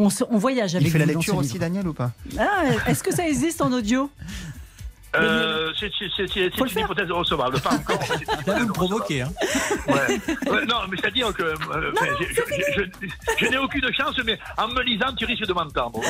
[0.00, 2.12] On, on, voyage avec Il fait la lecture aussi, Daniel, ou pas?
[2.38, 4.08] Ah, Est-ce que ça existe en audio?
[5.22, 5.86] Euh, c'est
[6.36, 7.98] une hypothèse recevable, pas encore.
[8.46, 9.32] Vous me provoquer, hein.
[9.88, 10.64] Ouais.
[10.66, 11.92] non, mais c'est-à-dire que euh,
[12.76, 12.82] je,
[13.38, 16.00] je, n'ai aucune chance, mais en me lisant, tu risques de m'entendre.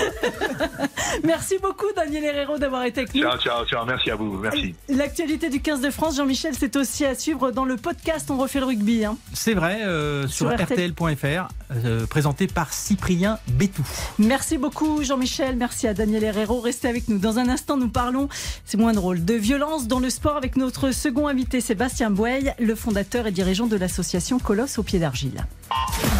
[1.24, 3.22] merci beaucoup, Daniel Herrero, d'avoir été avec nous.
[3.22, 3.84] Ciao, ciao, ciao.
[3.84, 4.38] Merci à vous.
[4.38, 4.74] Merci.
[4.88, 8.60] L'actualité du 15 de France, Jean-Michel, c'est aussi à suivre dans le podcast On refait
[8.60, 9.04] le rugby.
[9.04, 9.16] Hein.
[9.32, 11.48] C'est vrai, euh, sur, RTL.fr,
[11.84, 13.86] euh, présenté par Cyprien Bétou.
[14.18, 15.56] Merci beaucoup, Jean-Michel.
[15.56, 16.60] Merci à Daniel Herrero.
[16.60, 17.18] Restez avec nous.
[17.18, 18.28] Dans un instant, nous parlons.
[18.64, 19.24] C'est moins drôle.
[19.24, 23.66] De violence dans le sport avec notre second invité Sébastien Bouey, le fondateur et dirigeant
[23.66, 25.46] de l'association Colosse au pied d'argile.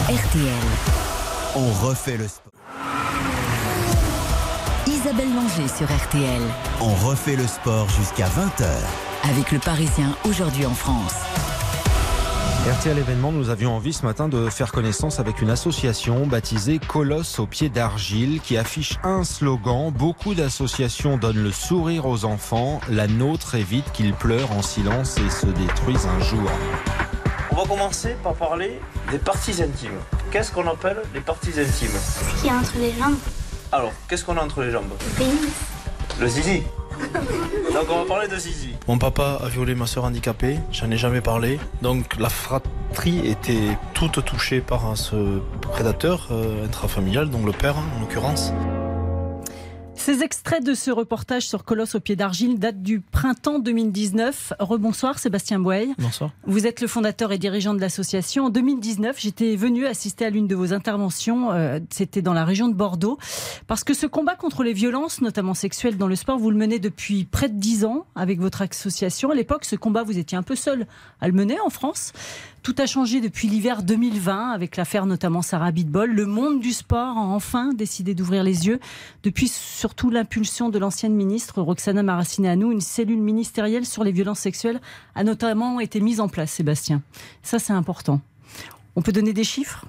[0.08, 0.68] RTL.
[1.56, 2.52] On refait le sport.
[4.86, 6.42] Isabelle Langer sur RTL.
[6.80, 8.68] On refait le sport jusqu'à 20h.
[9.28, 11.14] Avec le Parisien aujourd'hui en France.
[12.68, 17.38] RTL événement, nous avions envie ce matin de faire connaissance avec une association baptisée Colosse
[17.38, 19.90] au pied d'argile qui affiche un slogan.
[19.90, 22.80] Beaucoup d'associations donnent le sourire aux enfants.
[22.90, 26.50] La nôtre évite qu'ils pleurent en silence et se détruisent un jour.
[27.50, 28.80] On va commencer par parler
[29.10, 29.98] des parties intimes.
[30.30, 31.88] Qu'est-ce qu'on appelle les parties intimes?
[31.88, 33.16] Ce qu'il y a entre les jambes.
[33.72, 34.90] Alors, qu'est-ce qu'on a entre les jambes?
[34.90, 35.52] Le pénis.
[36.20, 36.62] Le zizi
[37.72, 38.70] donc on va parler de Zizi.
[38.86, 41.58] Mon papa a violé ma soeur handicapée, j'en ai jamais parlé.
[41.82, 45.40] Donc la fratrie était toute touchée par ce
[45.72, 48.52] prédateur euh, intrafamilial, donc le père en l'occurrence.
[49.98, 54.54] Ces extraits de ce reportage sur Colosse au pied d'argile datent du printemps 2019.
[54.60, 55.88] Rebonsoir Sébastien Bouey.
[55.98, 56.30] Bonsoir.
[56.46, 58.44] Vous êtes le fondateur et dirigeant de l'association.
[58.44, 61.50] En 2019, j'étais venu assister à l'une de vos interventions.
[61.50, 63.18] Euh, c'était dans la région de Bordeaux.
[63.66, 66.78] Parce que ce combat contre les violences, notamment sexuelles dans le sport, vous le menez
[66.78, 69.32] depuis près de dix ans avec votre association.
[69.32, 70.86] À l'époque, ce combat, vous étiez un peu seul
[71.20, 72.12] à le mener en France.
[72.62, 76.10] Tout a changé depuis l'hiver 2020 avec l'affaire notamment Sarah Bitbol.
[76.10, 78.80] Le monde du sport a enfin décidé d'ouvrir les yeux.
[79.22, 84.80] Depuis surtout l'impulsion de l'ancienne ministre Roxana Maracineanu, une cellule ministérielle sur les violences sexuelles
[85.14, 87.02] a notamment été mise en place, Sébastien.
[87.42, 88.20] Ça, c'est important.
[88.96, 89.86] On peut donner des chiffres?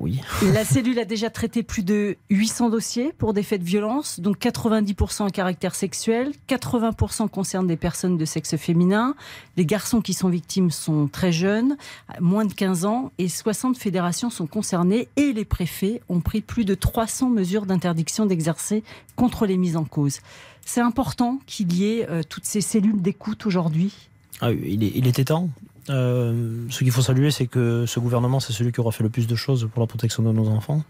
[0.00, 0.20] Oui.
[0.52, 4.38] La cellule a déjà traité plus de 800 dossiers pour des faits de violence, donc
[4.38, 9.14] 90% à caractère sexuel, 80% concernent des personnes de sexe féminin.
[9.56, 11.76] Les garçons qui sont victimes sont très jeunes,
[12.20, 16.64] moins de 15 ans, et 60 fédérations sont concernées et les préfets ont pris plus
[16.64, 18.82] de 300 mesures d'interdiction d'exercer
[19.16, 20.20] contre les mises en cause.
[20.64, 23.92] C'est important qu'il y ait euh, toutes ces cellules d'écoute aujourd'hui.
[24.40, 25.50] Ah, il, il était temps.
[25.90, 29.10] Euh, ce qu'il faut saluer, c'est que ce gouvernement, c'est celui qui aura fait le
[29.10, 30.82] plus de choses pour la protection de nos enfants,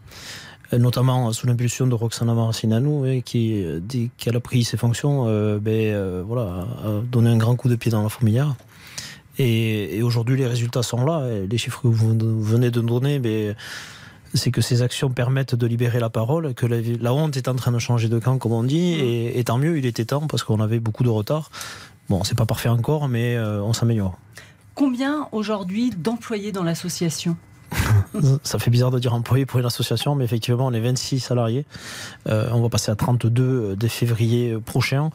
[0.72, 5.58] euh, notamment sous l'impulsion de Roxana Maracineanu, qui, dès qu'elle a pris ses fonctions, euh,
[5.58, 8.54] ben, voilà, a donné un grand coup de pied dans la fourmilière.
[9.38, 11.28] Et, aujourd'hui, les résultats sont là.
[11.50, 13.56] Les chiffres que vous venez de donner, ben,
[14.32, 17.72] c'est que ces actions permettent de libérer la parole, que la, honte est en train
[17.72, 20.44] de changer de camp, comme on dit, et, et tant mieux, il était temps, parce
[20.44, 21.50] qu'on avait beaucoup de retard.
[22.08, 24.18] Bon, c'est pas parfait encore, mais on s'améliore.
[24.74, 27.36] Combien aujourd'hui d'employés dans l'association?
[28.42, 31.64] Ça fait bizarre de dire employé pour une association, mais effectivement, on est 26 salariés.
[32.28, 35.10] Euh, on va passer à 32 euh, dès février prochain.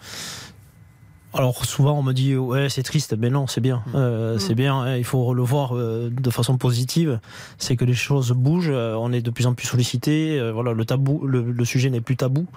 [1.34, 3.92] Alors souvent on me dit ouais c'est triste, mais non c'est bien, mmh.
[3.96, 4.40] Euh, mmh.
[4.40, 4.80] c'est bien.
[4.80, 7.20] Hein, il faut le voir euh, de façon positive.
[7.60, 10.40] C'est que les choses bougent, euh, on est de plus en plus sollicité.
[10.52, 12.48] voilà le tabou, le, sujet n'est plus tabou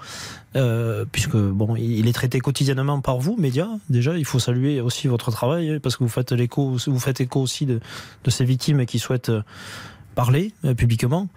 [1.12, 3.68] puisque bon il est traité quotidiennement par vous médias.
[3.90, 7.20] Déjà il faut saluer aussi votre travail hein, parce que vous faites l'écho, vous faites
[7.20, 7.80] écho aussi de,
[8.24, 9.32] de ces victimes qui souhaitent
[10.14, 11.28] parler publiquement.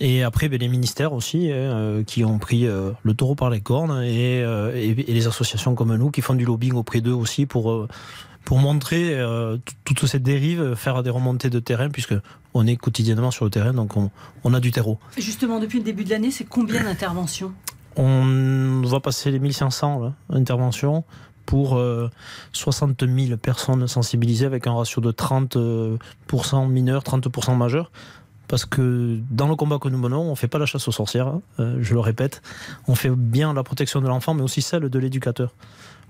[0.00, 3.50] Et après, ben, les ministères aussi, hein, euh, qui ont pris euh, le taureau par
[3.50, 7.14] les cornes, euh, et, et, les associations comme nous, qui font du lobbying auprès d'eux
[7.14, 7.86] aussi pour,
[8.44, 9.18] pour montrer
[9.84, 12.14] toute cette dérive, faire des remontées de terrain, puisque
[12.54, 14.10] on est quotidiennement sur le terrain, donc on,
[14.44, 14.98] on a du terreau.
[15.16, 17.52] Justement, depuis le début de l'année, c'est combien d'interventions?
[17.96, 21.04] On va passer les 1500 interventions
[21.46, 21.80] pour
[22.52, 27.90] 60 000 personnes sensibilisées avec un ratio de 30% mineurs, 30% majeurs
[28.48, 30.92] parce que dans le combat que nous menons, on ne fait pas la chasse aux
[30.92, 32.42] sorcières, hein, euh, je le répète.
[32.86, 35.52] On fait bien la protection de l'enfant, mais aussi celle de l'éducateur.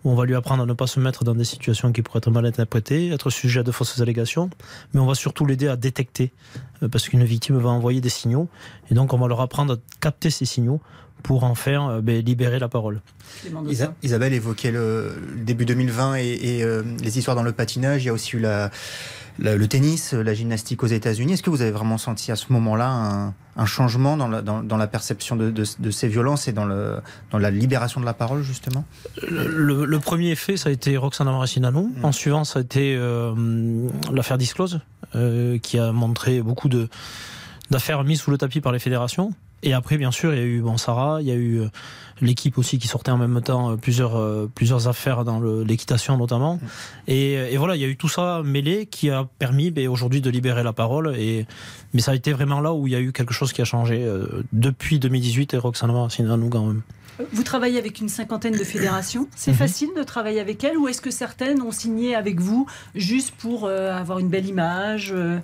[0.04, 2.30] On va lui apprendre à ne pas se mettre dans des situations qui pourraient être
[2.30, 4.50] mal interprétées, être sujet à de fausses allégations,
[4.92, 6.32] mais on va surtout l'aider à détecter,
[6.82, 8.48] euh, parce qu'une victime va envoyer des signaux,
[8.90, 10.80] et donc on va leur apprendre à capter ces signaux
[11.22, 13.00] pour en faire euh, ben, libérer la parole.
[14.02, 16.64] Isabelle évoquait le, début 2020 et,
[17.02, 18.04] les histoires dans le patinage.
[18.04, 18.70] Il y a aussi eu la,
[19.38, 21.34] le, tennis, la gymnastique aux États-Unis.
[21.34, 24.86] Est-ce que vous avez vraiment senti à ce moment-là un, changement dans la, dans, la
[24.86, 28.84] perception de, ces violences et dans, le, dans la libération de la parole, justement?
[29.28, 31.88] Le, premier effet, ça a été Roxana Maracineanu.
[31.96, 32.04] Mm.
[32.04, 33.34] En suivant, ça a été euh,
[34.12, 34.80] l'affaire Disclose,
[35.14, 36.68] euh, qui a montré beaucoup
[37.70, 39.32] d'affaires mises sous le tapis par les fédérations.
[39.62, 41.68] Et après, bien sûr, il y a eu bon, Sarah, il y a eu euh,
[42.20, 46.56] l'équipe aussi qui sortait en même temps euh, plusieurs, euh, plusieurs affaires dans l'équitation notamment.
[46.56, 46.60] Mm.
[47.08, 50.20] Et, et, voilà, il y a eu tout ça mêlé qui a permis ben, aujourd'hui
[50.20, 51.16] de libérer la parole.
[51.16, 51.46] Et,
[51.94, 53.64] mais ça a été vraiment là où il y a eu quelque chose qui a
[53.64, 54.06] changé
[54.52, 56.82] depuis 2018 et Roxana nous quand même.
[57.32, 59.28] Vous travaillez avec une cinquantaine de fédérations.
[59.34, 59.56] C'est mhm.
[59.56, 63.64] facile de travailler avec elles ou est-ce que certaines ont signé avec vous juste pour
[63.64, 65.38] euh, avoir une belle image, euh,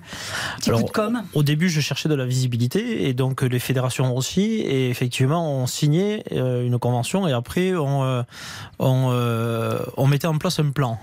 [0.59, 1.23] petit coup de com?
[1.35, 4.43] Au début, je cherchais de la visibilité et donc les fédérations aussi.
[4.43, 8.25] Et effectivement, on signait euh, une convention et après, on,
[8.79, 10.99] on, on mettait en place un plan.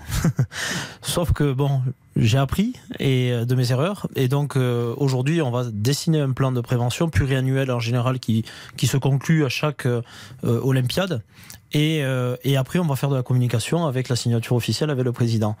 [1.02, 1.82] Sauf que, bon,
[2.16, 6.60] j'ai appris et de mes erreurs et donc aujourd'hui on va dessiner un plan de
[6.60, 8.44] prévention pluriannuel en général qui
[8.76, 9.86] qui se conclut à chaque
[10.42, 11.22] Olympiade.
[11.72, 15.04] Et, euh, et, après, on va faire de la communication avec la signature officielle avec
[15.04, 15.56] le président.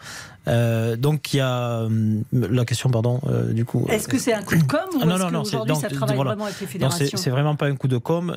[0.48, 3.86] Euh, donc, il y a hum, la question, pardon, euh, du coup.
[3.88, 6.44] Est-ce que c'est un coup de com ou ah, non, est-ce qu'aujourd'hui ça travaille vraiment
[6.46, 8.34] avec les fédérations C'est vraiment pas un coup de com.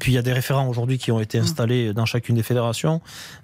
[0.00, 1.44] puis il y a des référents aujourd'hui qui ont été hum.
[1.44, 3.02] installés dans chacune des fédérations.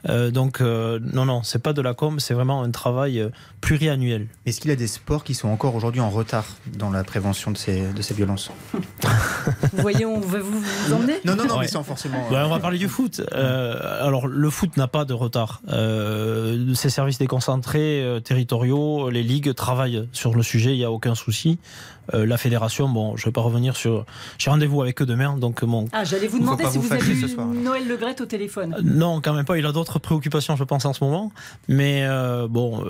[0.09, 3.29] donc, non, non, c'est pas de la com, c'est vraiment un travail
[3.61, 4.27] pluriannuel.
[4.47, 6.47] Est-ce qu'il y a des sports qui sont encore aujourd'hui en retard
[6.79, 8.51] dans la prévention de ces, de ces violences?
[9.73, 11.15] Vous voyez, on veut vous, vous emmener?
[11.25, 12.27] Non, non, non, mais sans forcément.
[12.31, 13.21] on va parler du foot.
[13.51, 15.61] Euh, alors le foot n'a pas de retard.
[15.69, 20.91] Euh, ces services déconcentrés euh, territoriaux, les ligues travaillent sur le sujet, il n'y a
[20.91, 21.59] aucun souci.
[22.13, 24.05] La fédération, bon, je ne vais pas revenir sur.
[24.37, 25.85] J'ai rendez-vous avec eux demain, donc mon.
[25.93, 28.75] Ah, j'allais vous demander si vous, avez eu Noël Le Gret au téléphone.
[28.83, 29.57] non, quand même pas.
[29.59, 31.31] Il a d'autres préoccupations, je pense, en ce moment.
[31.69, 32.05] Mais
[32.49, 32.85] bon,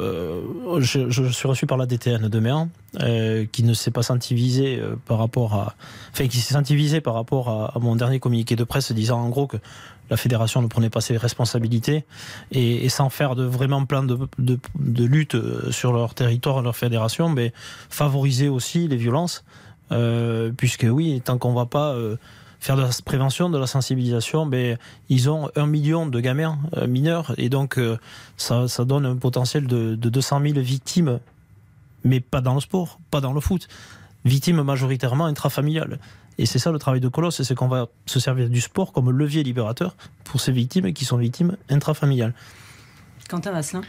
[0.78, 2.70] je, je, suis reçu par la DTN demain,
[3.52, 5.74] qui ne s'est pas senti visé par rapport à.
[6.14, 9.20] Enfin, qui s'est senti visé par rapport à, à mon dernier communiqué de presse disant
[9.20, 9.58] en gros que
[10.10, 12.04] la fédération ne prenait pas ses responsabilités
[12.50, 17.28] et, sans faire de vraiment plein de, de, lutte euh, sur leur territoire, leur fédération,
[17.28, 17.52] mais
[17.88, 19.44] favoriser aussi les violences,
[19.92, 22.16] euh, puisque oui, tant qu'on ne va pas euh,
[22.58, 24.76] faire de la prévention, de la sensibilisation, mais
[25.08, 27.80] ils ont un million de gamins mineurs et donc
[28.36, 31.20] ça, donne un potentiel de, de 200 000 victimes,
[32.04, 33.68] mais pas dans le sport, pas dans le foot,
[34.26, 35.98] victimes majoritairement intrafamiliales.
[36.40, 39.10] Et c'est ça le travail de Colosse, c'est qu'on va se servir du sport comme
[39.10, 42.32] levier libérateur pour ces victimes qui sont victimes intrafamiliales.
[43.28, 43.82] Quentin Vasselin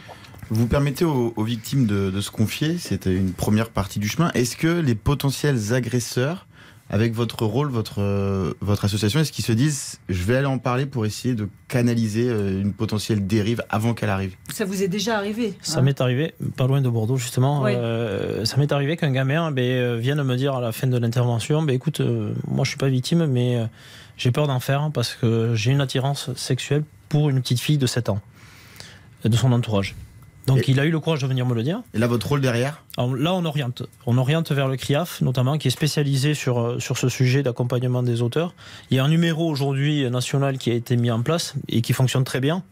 [0.50, 4.30] vous permettez aux, victimes de, de, se confier, c'était une première partie du chemin.
[4.34, 6.46] Est-ce que les potentiels agresseurs
[6.92, 10.58] avec votre rôle, votre, euh, votre association, est-ce qu'ils se disent je vais aller en
[10.58, 14.36] parler pour essayer de canaliser euh, une potentielle dérive avant qu'elle arrive?
[14.52, 15.82] Ça vous est déjà arrivé Ça hein?
[15.82, 17.64] m'est arrivé, pas loin de Bordeaux justement.
[17.66, 21.62] Euh, ça m'est arrivé qu'un gamin ben, vienne me dire à la fin de l'intervention
[21.62, 22.02] ben, écoute,
[22.46, 23.66] moi je suis pas victime, mais
[24.18, 27.86] j'ai peur d'en faire parce que j'ai une attirance sexuelle pour une petite fille de
[27.86, 28.20] 7 ans,
[29.24, 29.94] de son entourage.
[30.46, 31.82] Donc il a eu le courage de venir me le dire.
[31.94, 33.84] Et là, votre rôle derrière Là, on oriente.
[34.06, 38.02] On oriente vers le CRIAF, notamment, qui est spécialisé sur, euh, sur ce sujet d'accompagnement
[38.02, 38.54] des auteurs.
[38.90, 41.92] Il y a un numéro aujourd'hui national qui a été mis en place et qui
[41.94, 42.62] fonctionne très bien.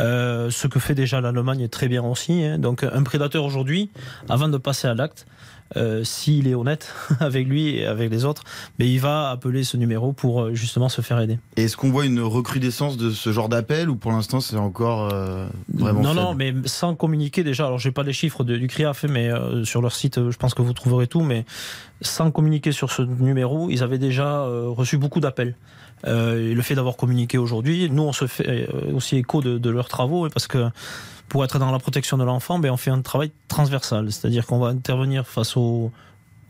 [0.00, 2.44] Euh, ce que fait déjà l'Allemagne très bien aussi.
[2.44, 2.58] Hein.
[2.58, 3.90] Donc un prédateur aujourd'hui,
[4.28, 5.26] avant de passer à l'acte,
[5.76, 8.44] euh, s'il est honnête avec lui et avec les autres,
[8.78, 11.38] mais il va appeler ce numéro pour euh, justement se faire aider.
[11.56, 15.46] Est-ce qu'on voit une recrudescence de ce genre d'appel ou pour l'instant c'est encore euh,
[15.72, 17.66] vraiment Non, non, mais sans communiquer déjà.
[17.66, 19.30] Alors j'ai pas les chiffres du CRIAF, mais
[19.64, 21.22] sur leur site, je pense que vous trouverez tout.
[21.22, 21.44] Mais
[22.00, 25.56] sans communiquer sur ce numéro, ils avaient déjà reçu beaucoup d'appels.
[26.04, 30.28] le fait d'avoir communiqué aujourd'hui, nous on se fait aussi écho de, de leurs travaux
[30.28, 30.68] parce que
[31.34, 34.60] pour être dans la protection de l'enfant, ben, on fait un travail transversal, c'est-à-dire qu'on
[34.60, 35.90] va intervenir face aux,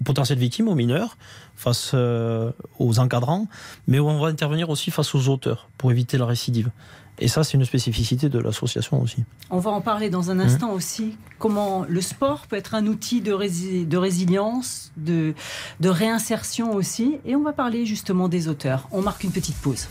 [0.05, 1.17] potentielles victimes, aux mineurs,
[1.57, 3.47] face euh, aux encadrants,
[3.87, 6.71] mais on va intervenir aussi face aux auteurs pour éviter la récidive.
[7.19, 9.25] Et ça, c'est une spécificité de l'association aussi.
[9.49, 10.77] On va en parler dans un instant mmh.
[10.77, 11.17] aussi.
[11.39, 13.31] Comment le sport peut être un outil de,
[13.85, 15.33] de résilience, de,
[15.81, 17.21] de réinsertion aussi.
[17.25, 18.87] Et on va parler justement des auteurs.
[18.91, 19.89] On marque une petite pause.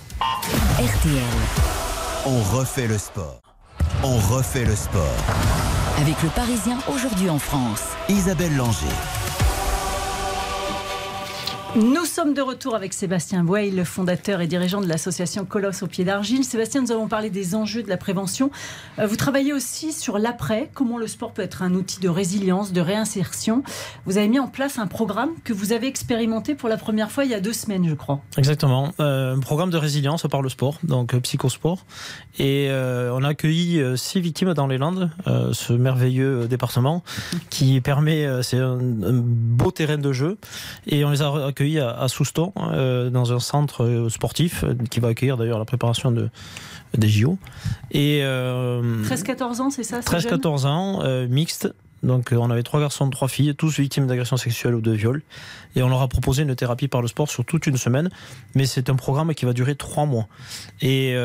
[0.77, 1.23] RTL.
[2.27, 3.52] On refait le sport.
[4.05, 5.01] On refait le sport.
[5.97, 7.83] Avec le Parisien aujourd'hui en France.
[8.09, 8.87] Isabelle Langer.
[11.75, 15.87] Nous sommes de retour avec Sébastien Boyle, le fondateur et dirigeant de l'association Colosse au
[15.87, 16.43] pied d'argile.
[16.43, 18.51] Sébastien, nous avons parlé des enjeux de la prévention.
[18.99, 22.73] Euh, vous travaillez aussi sur l'après, comment le sport peut être un outil de résilience,
[22.73, 23.63] de réinsertion.
[24.05, 27.25] Vous avez mis en place un programme que vous avez expérimenté pour la première fois
[27.25, 28.21] il y a deux semaines, je crois.
[28.37, 31.85] Exactement, euh, un programme de résilience par le sport, donc euh, psychosport.
[32.37, 37.03] Et on a accueilli six victimes dans les Landes, ce merveilleux département
[37.49, 40.37] qui permet, c'est un, un, beau terrain de jeu.
[40.87, 44.99] Et on les a accueillis à, Souston, euh, dans un centre euh, sportif euh, qui
[44.99, 46.29] va accueillir d'ailleurs la préparation de,
[46.97, 47.37] des JO.
[47.91, 51.73] Et, 13-14 ans, c'est ça 13-14 ans, mixte.
[52.03, 55.21] Donc on avait trois garçons, trois filles, tous victimes d'agressions sexuelles ou de viol.
[55.77, 58.09] Et on leur a proposé une thérapie par le sport sur toute une semaine.
[58.55, 60.27] Mais c'est un programme qui va durer trois mois.
[60.81, 61.15] Et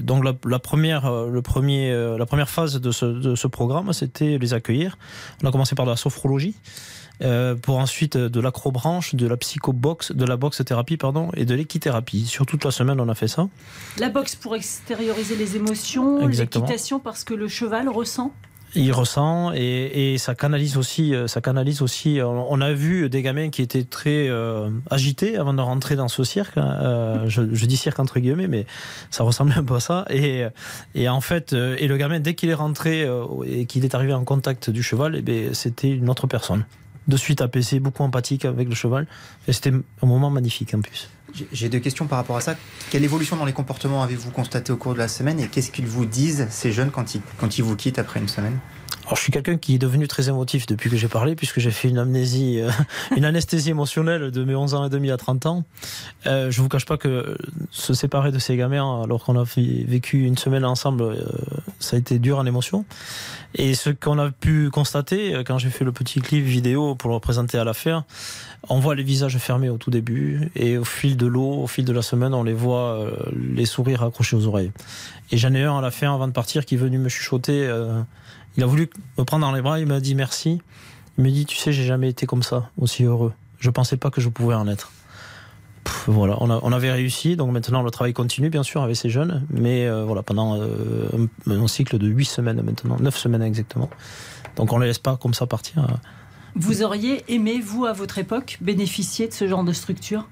[0.00, 4.54] donc la, première, le premier, la première phase de ce, de ce programme, c'était les
[4.54, 4.96] accueillir.
[5.42, 6.54] On a commencé par de la sophrologie.
[7.20, 11.44] Euh, pour ensuite euh, de l'acrobranche, de la psychobox, de la boxe thérapie pardon, et
[11.44, 12.26] de l'équithérapie.
[12.26, 13.48] Sur toute la semaine, on a fait ça.
[13.98, 18.32] La boxe pour extérioriser les émotions, l'équitation parce que le cheval ressent
[18.74, 21.14] il ressent et, et, ça canalise aussi.
[21.14, 22.20] Euh, ça canalise aussi.
[22.22, 24.28] On a vu des gamins qui étaient très
[24.90, 26.58] agités avant de rentrer dans ce cirque.
[26.58, 27.24] Hein.
[27.26, 28.66] je, je, dis cirque entre guillemets, mais
[29.10, 30.04] ça ressemble un peu à ça.
[30.10, 30.44] Et,
[30.94, 33.08] et en fait, et le gamin dès qu'il est rentré
[33.46, 36.66] et qu'il est arrivé en contact du cheval, eh c'était une autre personne
[37.08, 39.06] de suite apaisé, beaucoup empathique avec le cheval.
[39.48, 41.08] Et c'était un moment magnifique en plus.
[41.52, 42.56] J'ai deux questions par rapport à ça.
[42.90, 45.86] Quelle évolution dans les comportements avez-vous constaté au cours de la semaine et qu'est-ce qu'ils
[45.86, 48.58] vous disent, ces jeunes, quand ils, quand ils vous quittent après une semaine?
[49.08, 51.70] Alors, je suis quelqu'un qui est devenu très émotif depuis que j'ai parlé, puisque j'ai
[51.70, 52.70] fait une amnésie, euh,
[53.16, 55.64] une anesthésie émotionnelle de mes 11 ans et demi à 30 ans.
[56.26, 57.38] Euh, je vous cache pas que
[57.70, 61.24] se séparer de ces gamins, alors qu'on a vécu une semaine ensemble, euh,
[61.78, 62.84] ça a été dur en émotion.
[63.54, 67.10] Et ce qu'on a pu constater, euh, quand j'ai fait le petit clip vidéo pour
[67.10, 68.04] le présenter à l'affaire,
[68.68, 71.84] on voit les visages fermés au tout début, et au fil de l'eau, au fil
[71.84, 74.72] de la semaine, on les voit, les sourires accrochés aux oreilles.
[75.30, 77.70] Et j'en ai un à la fin, avant de partir, qui est venu me chuchoter.
[78.56, 80.60] Il a voulu me prendre dans les bras, il m'a dit merci.
[81.16, 83.32] Il me dit, tu sais, j'ai jamais été comme ça, aussi heureux.
[83.60, 84.92] Je pensais pas que je pouvais en être.
[86.06, 89.86] voilà, on, avait réussi, donc maintenant le travail continue bien sûr avec ces jeunes, mais
[89.86, 91.08] euh, voilà, pendant euh,
[91.46, 93.90] un, cycle de 8 semaines maintenant, 9 semaines exactement.
[94.56, 95.86] Donc on ne les laisse pas comme ça partir.
[96.58, 100.28] Vous auriez aimé, vous, à votre époque, bénéficier de ce genre de structure?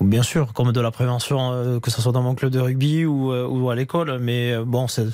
[0.00, 3.04] Bien sûr, comme de la prévention, euh, que ce soit dans mon club de rugby
[3.04, 5.06] ou, ou à l'école, mais bon, c'est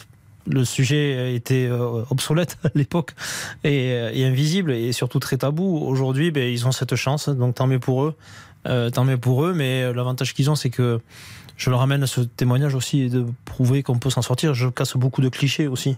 [0.49, 3.15] le sujet était euh, obsolète à l'époque
[3.65, 5.79] euh, et, invisible et surtout très tabou.
[5.79, 8.15] Aujourd'hui, ben, ils ont cette chance, donc tant mieux pour eux.
[8.67, 11.01] Euh, tant mieux pour eux, mais l'avantage qu'ils ont, c'est que
[11.57, 14.55] je leur amène ce témoignage aussi de prouver qu'on peut s'en sortir.
[14.55, 15.97] Je casse beaucoup de clichés aussi.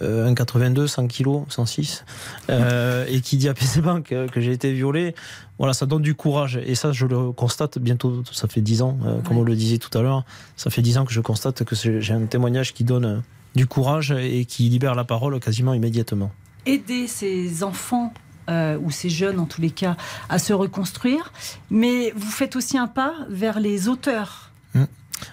[0.00, 0.34] Mm.
[0.34, 2.04] 1,82, 100 kg, 106,
[2.48, 5.14] et qui dit à PC Bank que j'ai été violé,
[5.58, 6.58] voilà, ça donne du courage.
[6.64, 9.96] Et ça, je le constate bientôt, ça fait 10 ans, comme on le disait tout
[9.98, 10.24] à l'heure,
[10.56, 13.22] ça fait 10 ans que je constate que j'ai un témoignage qui donne
[13.54, 16.30] du courage et qui libère la parole quasiment immédiatement.
[16.66, 18.12] Aider ces enfants
[18.48, 19.96] euh, ou ces jeunes en tous les cas
[20.28, 21.32] à se reconstruire,
[21.70, 24.49] mais vous faites aussi un pas vers les auteurs.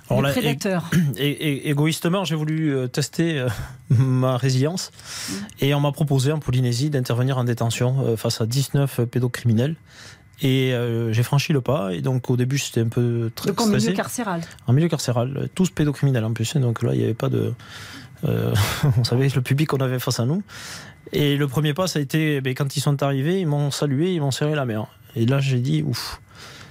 [0.07, 0.89] Prédateurs.
[1.17, 3.49] Et, égoïstement, j'ai voulu euh, tester euh,
[3.89, 5.33] ma résilience mmh.
[5.65, 9.75] et on m'a proposé en Polynésie d'intervenir en détention face à 19 pédocriminels.
[10.43, 10.71] Et
[11.11, 11.93] j'ai franchi le pas.
[11.93, 14.41] Et donc au début, c'était un peu très donc en milieu carcéral.
[14.67, 16.55] En milieu carcéral, tous pédocriminels en plus.
[16.55, 16.59] Hein.
[16.59, 17.55] Donc là, il n'y avait pas de,
[18.25, 18.53] euh,
[18.97, 20.43] on savait le public qu'on avait face à nous.
[21.13, 24.13] Et le premier pas, ça a été, ben, quand ils sont arrivés, ils m'ont salué,
[24.13, 24.87] ils m'ont serré la main.
[25.15, 26.21] Et là, j'ai dit, ouf,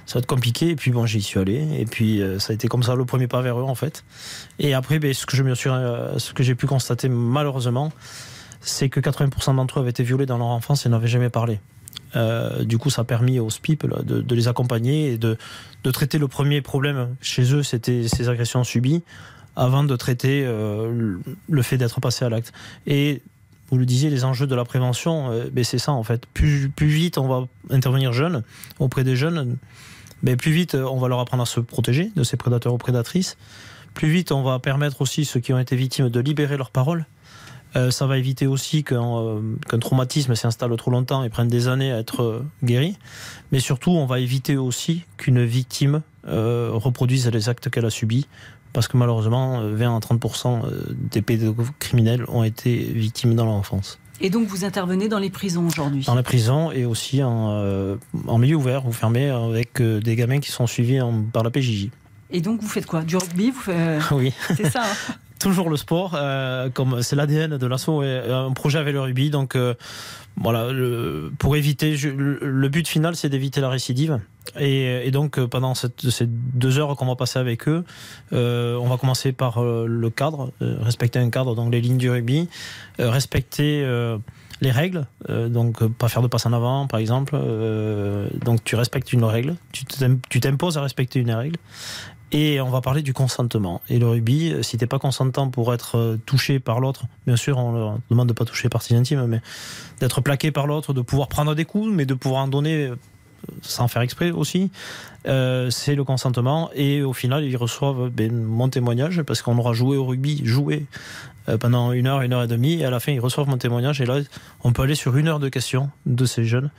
[0.06, 0.70] ça va être compliqué.
[0.70, 1.66] Et puis bon, j'y suis allé.
[1.78, 4.04] Et puis euh, ça a été comme ça le premier pas vers eux en fait.
[4.58, 7.92] Et après, ben, ce que je me suis, euh, ce que j'ai pu constater malheureusement,
[8.60, 11.60] c'est que 80% d'entre eux avaient été violés dans leur enfance et n'avaient jamais parlé.
[12.62, 15.36] du coup, ça a permis aux SPIP de, les accompagner et de,
[15.92, 19.02] traiter le premier problème chez eux, c'était ces agressions subies
[19.56, 21.16] avant de traiter euh,
[21.48, 22.52] le fait d'être passé à l'acte.
[22.86, 23.22] Et
[23.70, 26.26] vous le disiez, les enjeux de la prévention, euh, ben c'est ça en fait.
[26.26, 28.42] Plus vite on va intervenir jeune,
[28.78, 29.56] auprès des jeunes,
[30.22, 33.36] ben plus vite on va leur apprendre à se protéger de ces prédateurs ou prédatrices.
[33.94, 37.06] Plus vite on va permettre aussi ceux qui ont été victimes de libérer leur parole.
[37.74, 39.40] Euh, ça va éviter aussi qu'un
[39.80, 42.96] traumatisme s'installe trop longtemps et prenne des années à être guéri.
[43.52, 48.26] Mais surtout, on va éviter aussi qu'une victime reproduise les actes qu'elle a subis
[48.72, 53.98] parce que malheureusement, 20 à 30% des pédocriminels ont été victimes dans l'enfance.
[54.20, 56.04] Et donc vous intervenez dans les prisons aujourd'hui?
[56.04, 60.16] Dans les prisons et aussi en, euh, en milieu ouvert ou fermé avec euh, des
[60.16, 61.00] gamins qui sont suivis
[61.32, 61.88] par la PJJ.
[62.30, 63.02] Et donc vous faites quoi?
[63.02, 63.72] Du rugby vous
[64.16, 64.32] Oui.
[64.56, 64.82] C'est ça.
[64.84, 65.14] Hein?
[65.38, 69.30] toujours le sport, euh, comme c'est l'ADN de l'assaut et un projet avec le rugby.
[69.30, 69.56] Donc
[70.36, 70.68] voilà,
[71.38, 74.20] pour éviter, le, but final, c'est d'éviter la récidive.
[74.58, 77.84] Et, donc pendant ces deux heures qu'on va passer avec eux,
[78.32, 82.48] on va commencer par le cadre, respecter un cadre, donc les lignes du rugby,
[82.98, 83.84] respecter
[84.60, 88.64] les règles, euh, donc euh, pas faire de passe en avant par exemple, euh, donc
[88.64, 91.56] tu respectes une règle, tu t'imposes à respecter une règle.
[92.32, 93.80] Et on va parler du consentement.
[93.88, 97.72] Et le rugby, si t'es pas consentant pour être touché par l'autre, bien sûr, on
[97.72, 99.40] leur demande de pas toucher partie intime, mais
[100.00, 102.90] d'être plaqué par l'autre, de pouvoir prendre des coups, mais de pouvoir en donner
[103.62, 104.72] sans faire exprès aussi,
[105.24, 106.68] c'est le consentement.
[106.74, 110.86] Et au final, ils reçoivent ben, mon témoignage parce qu'on aura joué au rugby, joué
[111.48, 112.74] euh, pendant une heure, une heure et demie.
[112.74, 114.00] Et à la fin, ils reçoivent mon témoignage.
[114.00, 114.20] Et là,
[114.64, 116.70] on peut aller sur une heure de questions de ces jeunes.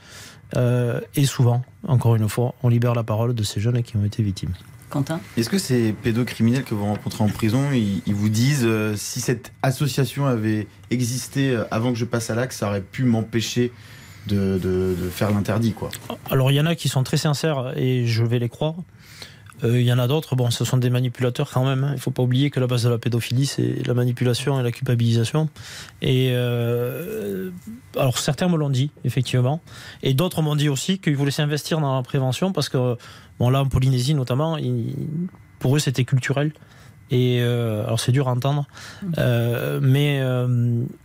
[0.56, 4.04] Euh, et souvent, encore une fois, on libère la parole de ces jeunes qui ont
[4.04, 4.52] été victimes.
[4.88, 9.20] Quentin Est-ce que ces pédocriminels que vous rencontrez en prison, ils, vous disent euh, si
[9.20, 13.72] cette association avait existé avant que je passe à l'acte, ça aurait pu m'empêcher
[14.26, 15.88] de, de, faire l'interdit quoi
[16.30, 18.74] Alors il y en a qui sont très sincères et je vais les croire.
[19.64, 21.84] Euh, il y en a d'autres, bon, ce sont des manipulateurs quand même.
[21.84, 21.90] Hein.
[21.90, 24.62] Il ne faut pas oublier que la base de la pédophilie, c'est la manipulation et
[24.62, 25.48] la culpabilisation.
[26.00, 27.50] Et euh,
[27.96, 29.60] alors certains me l'ont dit, effectivement,
[30.02, 32.96] et d'autres m'ont dit aussi qu'ils voulaient s'investir dans la prévention parce que,
[33.38, 34.58] bon, là en Polynésie notamment,
[35.58, 36.52] pour eux c'était culturel.
[37.10, 38.66] Et euh, alors c'est dur à entendre,
[39.02, 39.78] mmh.
[39.80, 40.22] mais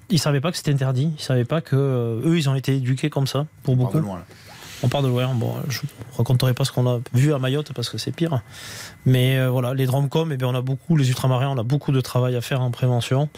[0.10, 1.14] ils savaient pas que c'était interdit.
[1.18, 4.02] Ils savaient pas que eux ils ont été éduqués comme ça pour beaucoup.
[4.84, 5.34] On part de loin.
[5.34, 8.42] Bon, je ne raconterai pas ce qu'on a vu à Mayotte parce que c'est pire.
[9.06, 11.94] Mais euh, voilà, les Dromcom, eh bien, on a beaucoup, les ultramarins, on a beaucoup
[11.94, 13.30] de travail à faire en prévention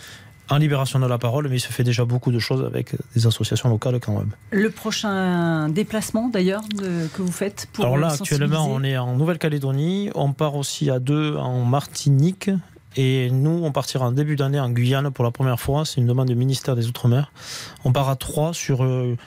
[0.49, 3.27] en libération de la parole, mais il se fait déjà beaucoup de choses avec des
[3.27, 4.31] associations locales quand même.
[4.51, 10.11] Le prochain déplacement d'ailleurs que vous faites pour Alors là, actuellement, on est en Nouvelle-Calédonie,
[10.15, 12.49] on part aussi à deux en Martinique.
[12.97, 15.83] Et nous, on partira en début d'année en Guyane pour la première fois.
[15.83, 17.31] C'est une demande du ministère des Outre-mer.
[17.83, 19.17] On part à trois sur euh,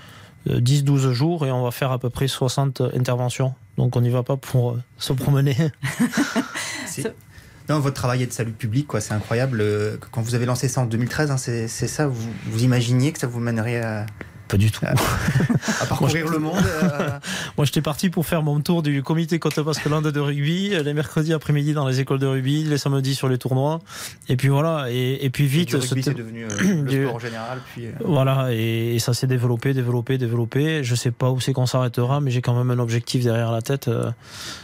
[0.49, 3.55] 10-12 jours et on va faire à peu près 60 interventions.
[3.77, 5.57] Donc on n'y va pas pour euh, se promener.
[7.69, 9.01] non, votre travail est de salut public, quoi.
[9.01, 9.61] C'est incroyable.
[9.61, 12.07] Euh, quand vous avez lancé ça en 2013, hein, c'est ça.
[12.07, 14.07] Vous, vous imaginiez que ça vous mènerait à,
[14.49, 14.84] pas du tout.
[14.84, 17.11] À, parcourir le monde euh.
[17.57, 21.32] Moi, j'étais parti pour faire mon tour du comité Côte Basque-Land de rugby, les mercredis
[21.32, 23.80] après-midi dans les écoles de rugby, les samedis sur les tournois.
[24.28, 25.72] Et puis voilà, et, puis vite.
[25.72, 27.59] Le rugby, c'est devenu euh, le sport en général.
[27.72, 27.92] Puis, euh.
[28.05, 30.82] Voilà, et, ça s'est développé, développé, développé.
[30.82, 33.62] Je sais pas où c'est qu'on s'arrêtera, mais j'ai quand même un objectif derrière la
[33.62, 33.90] tête.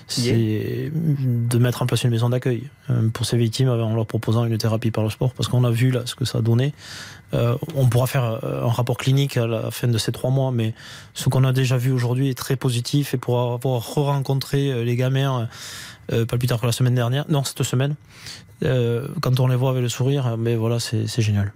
[0.09, 2.65] c'est de mettre en place une maison d'accueil
[3.13, 5.91] pour ces victimes en leur proposant une thérapie par le sport, parce qu'on a vu
[5.91, 6.73] là ce que ça a donné.
[7.33, 10.53] Euh, on pourra faire euh, un rapport clinique à la fin de ces trois mois,
[10.53, 10.75] mais
[11.15, 14.97] ce qu'on a déjà vu aujourd'hui est très positif et pour avoir re-rencontré euh, les
[14.97, 15.49] gamins,
[16.09, 17.95] pas plus tard que la semaine dernière, non, cette semaine,
[18.61, 21.53] quand on les voit avec le sourire, mais voilà, c'est génial.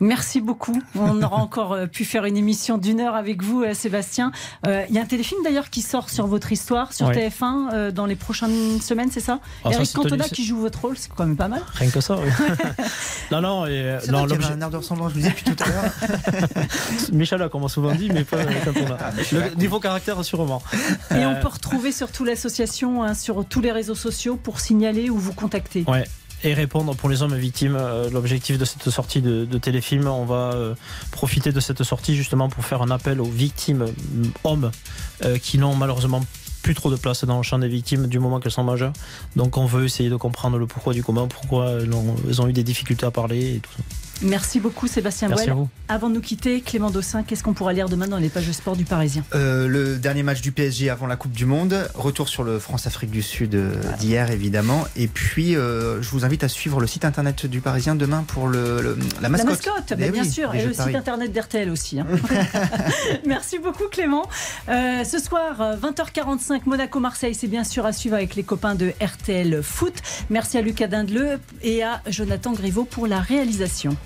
[0.00, 0.80] Merci beaucoup.
[0.94, 4.32] On aura encore euh, pu faire une émission d'une heure avec vous, euh, Sébastien.
[4.66, 8.06] Euh, il y a un téléfilm d'ailleurs qui sort sur votre histoire sur TF1 dans
[8.06, 11.36] les prochaines semaines, c'est ça ah, Eric Cantona qui joue votre rôle, c'est quand même
[11.36, 11.62] pas mal.
[11.74, 12.30] Rien que ça, oui.
[13.30, 13.66] non, non.
[13.66, 15.92] Et, non vrai y un air de ressemblance, je vous disais depuis tout à l'heure.
[17.12, 18.98] Michel, comme on souvent dit, mais pas Cantona.
[19.00, 20.62] Ah, Le niveau caractère, sûrement.
[21.10, 25.18] Et on peut retrouver surtout l'association hein, sur tous les réseaux sociaux pour signaler ou
[25.18, 25.84] vous contacter.
[25.86, 26.04] Ouais,
[26.44, 27.76] et répondre pour les hommes victimes.
[27.78, 30.74] Euh, l'objectif de cette sortie de, téléfilm, on va euh,
[31.10, 34.70] profiter de cette sortie justement pour faire un appel aux victimes euh, hommes
[35.42, 36.22] qui n'ont malheureusement
[36.62, 38.92] plus trop de place dans le champ des victimes du moment qu'elles sont majeures.
[39.36, 42.64] Donc on veut essayer de comprendre le pourquoi du comment, pourquoi elles ont, eu des
[42.64, 43.82] difficultés à parler et tout ça.
[44.22, 45.48] Merci beaucoup Sébastien Merci
[45.88, 48.76] Avant de nous quitter, Clément Dossin, qu'est-ce qu'on pourra lire demain dans les pages sport
[48.76, 49.22] du Parisien?
[49.34, 53.10] Euh, Le dernier match du PSG avant la Coupe du Monde, retour sur le France-Afrique
[53.10, 57.04] du Sud euh, d'hier évidemment, et puis euh, je vous invite à suivre le site
[57.04, 59.64] internet du Parisien demain pour le, la mascotte.
[59.66, 62.00] La mascotte, eh bien, sûr, et le site internet d'RTL aussi.
[62.00, 62.06] Hein.
[63.26, 64.28] Merci beaucoup Clément.
[64.66, 69.94] ce soir, 20h45, Monaco-Marseille, c'est bien sûr à suivre avec les copains de RTL Foot.
[70.30, 73.96] Merci à Lucas Dindeleu et à Jonathan Griveau pour la réalisation.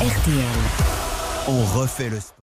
[0.00, 0.44] RTL.
[1.48, 2.41] On refait le sport.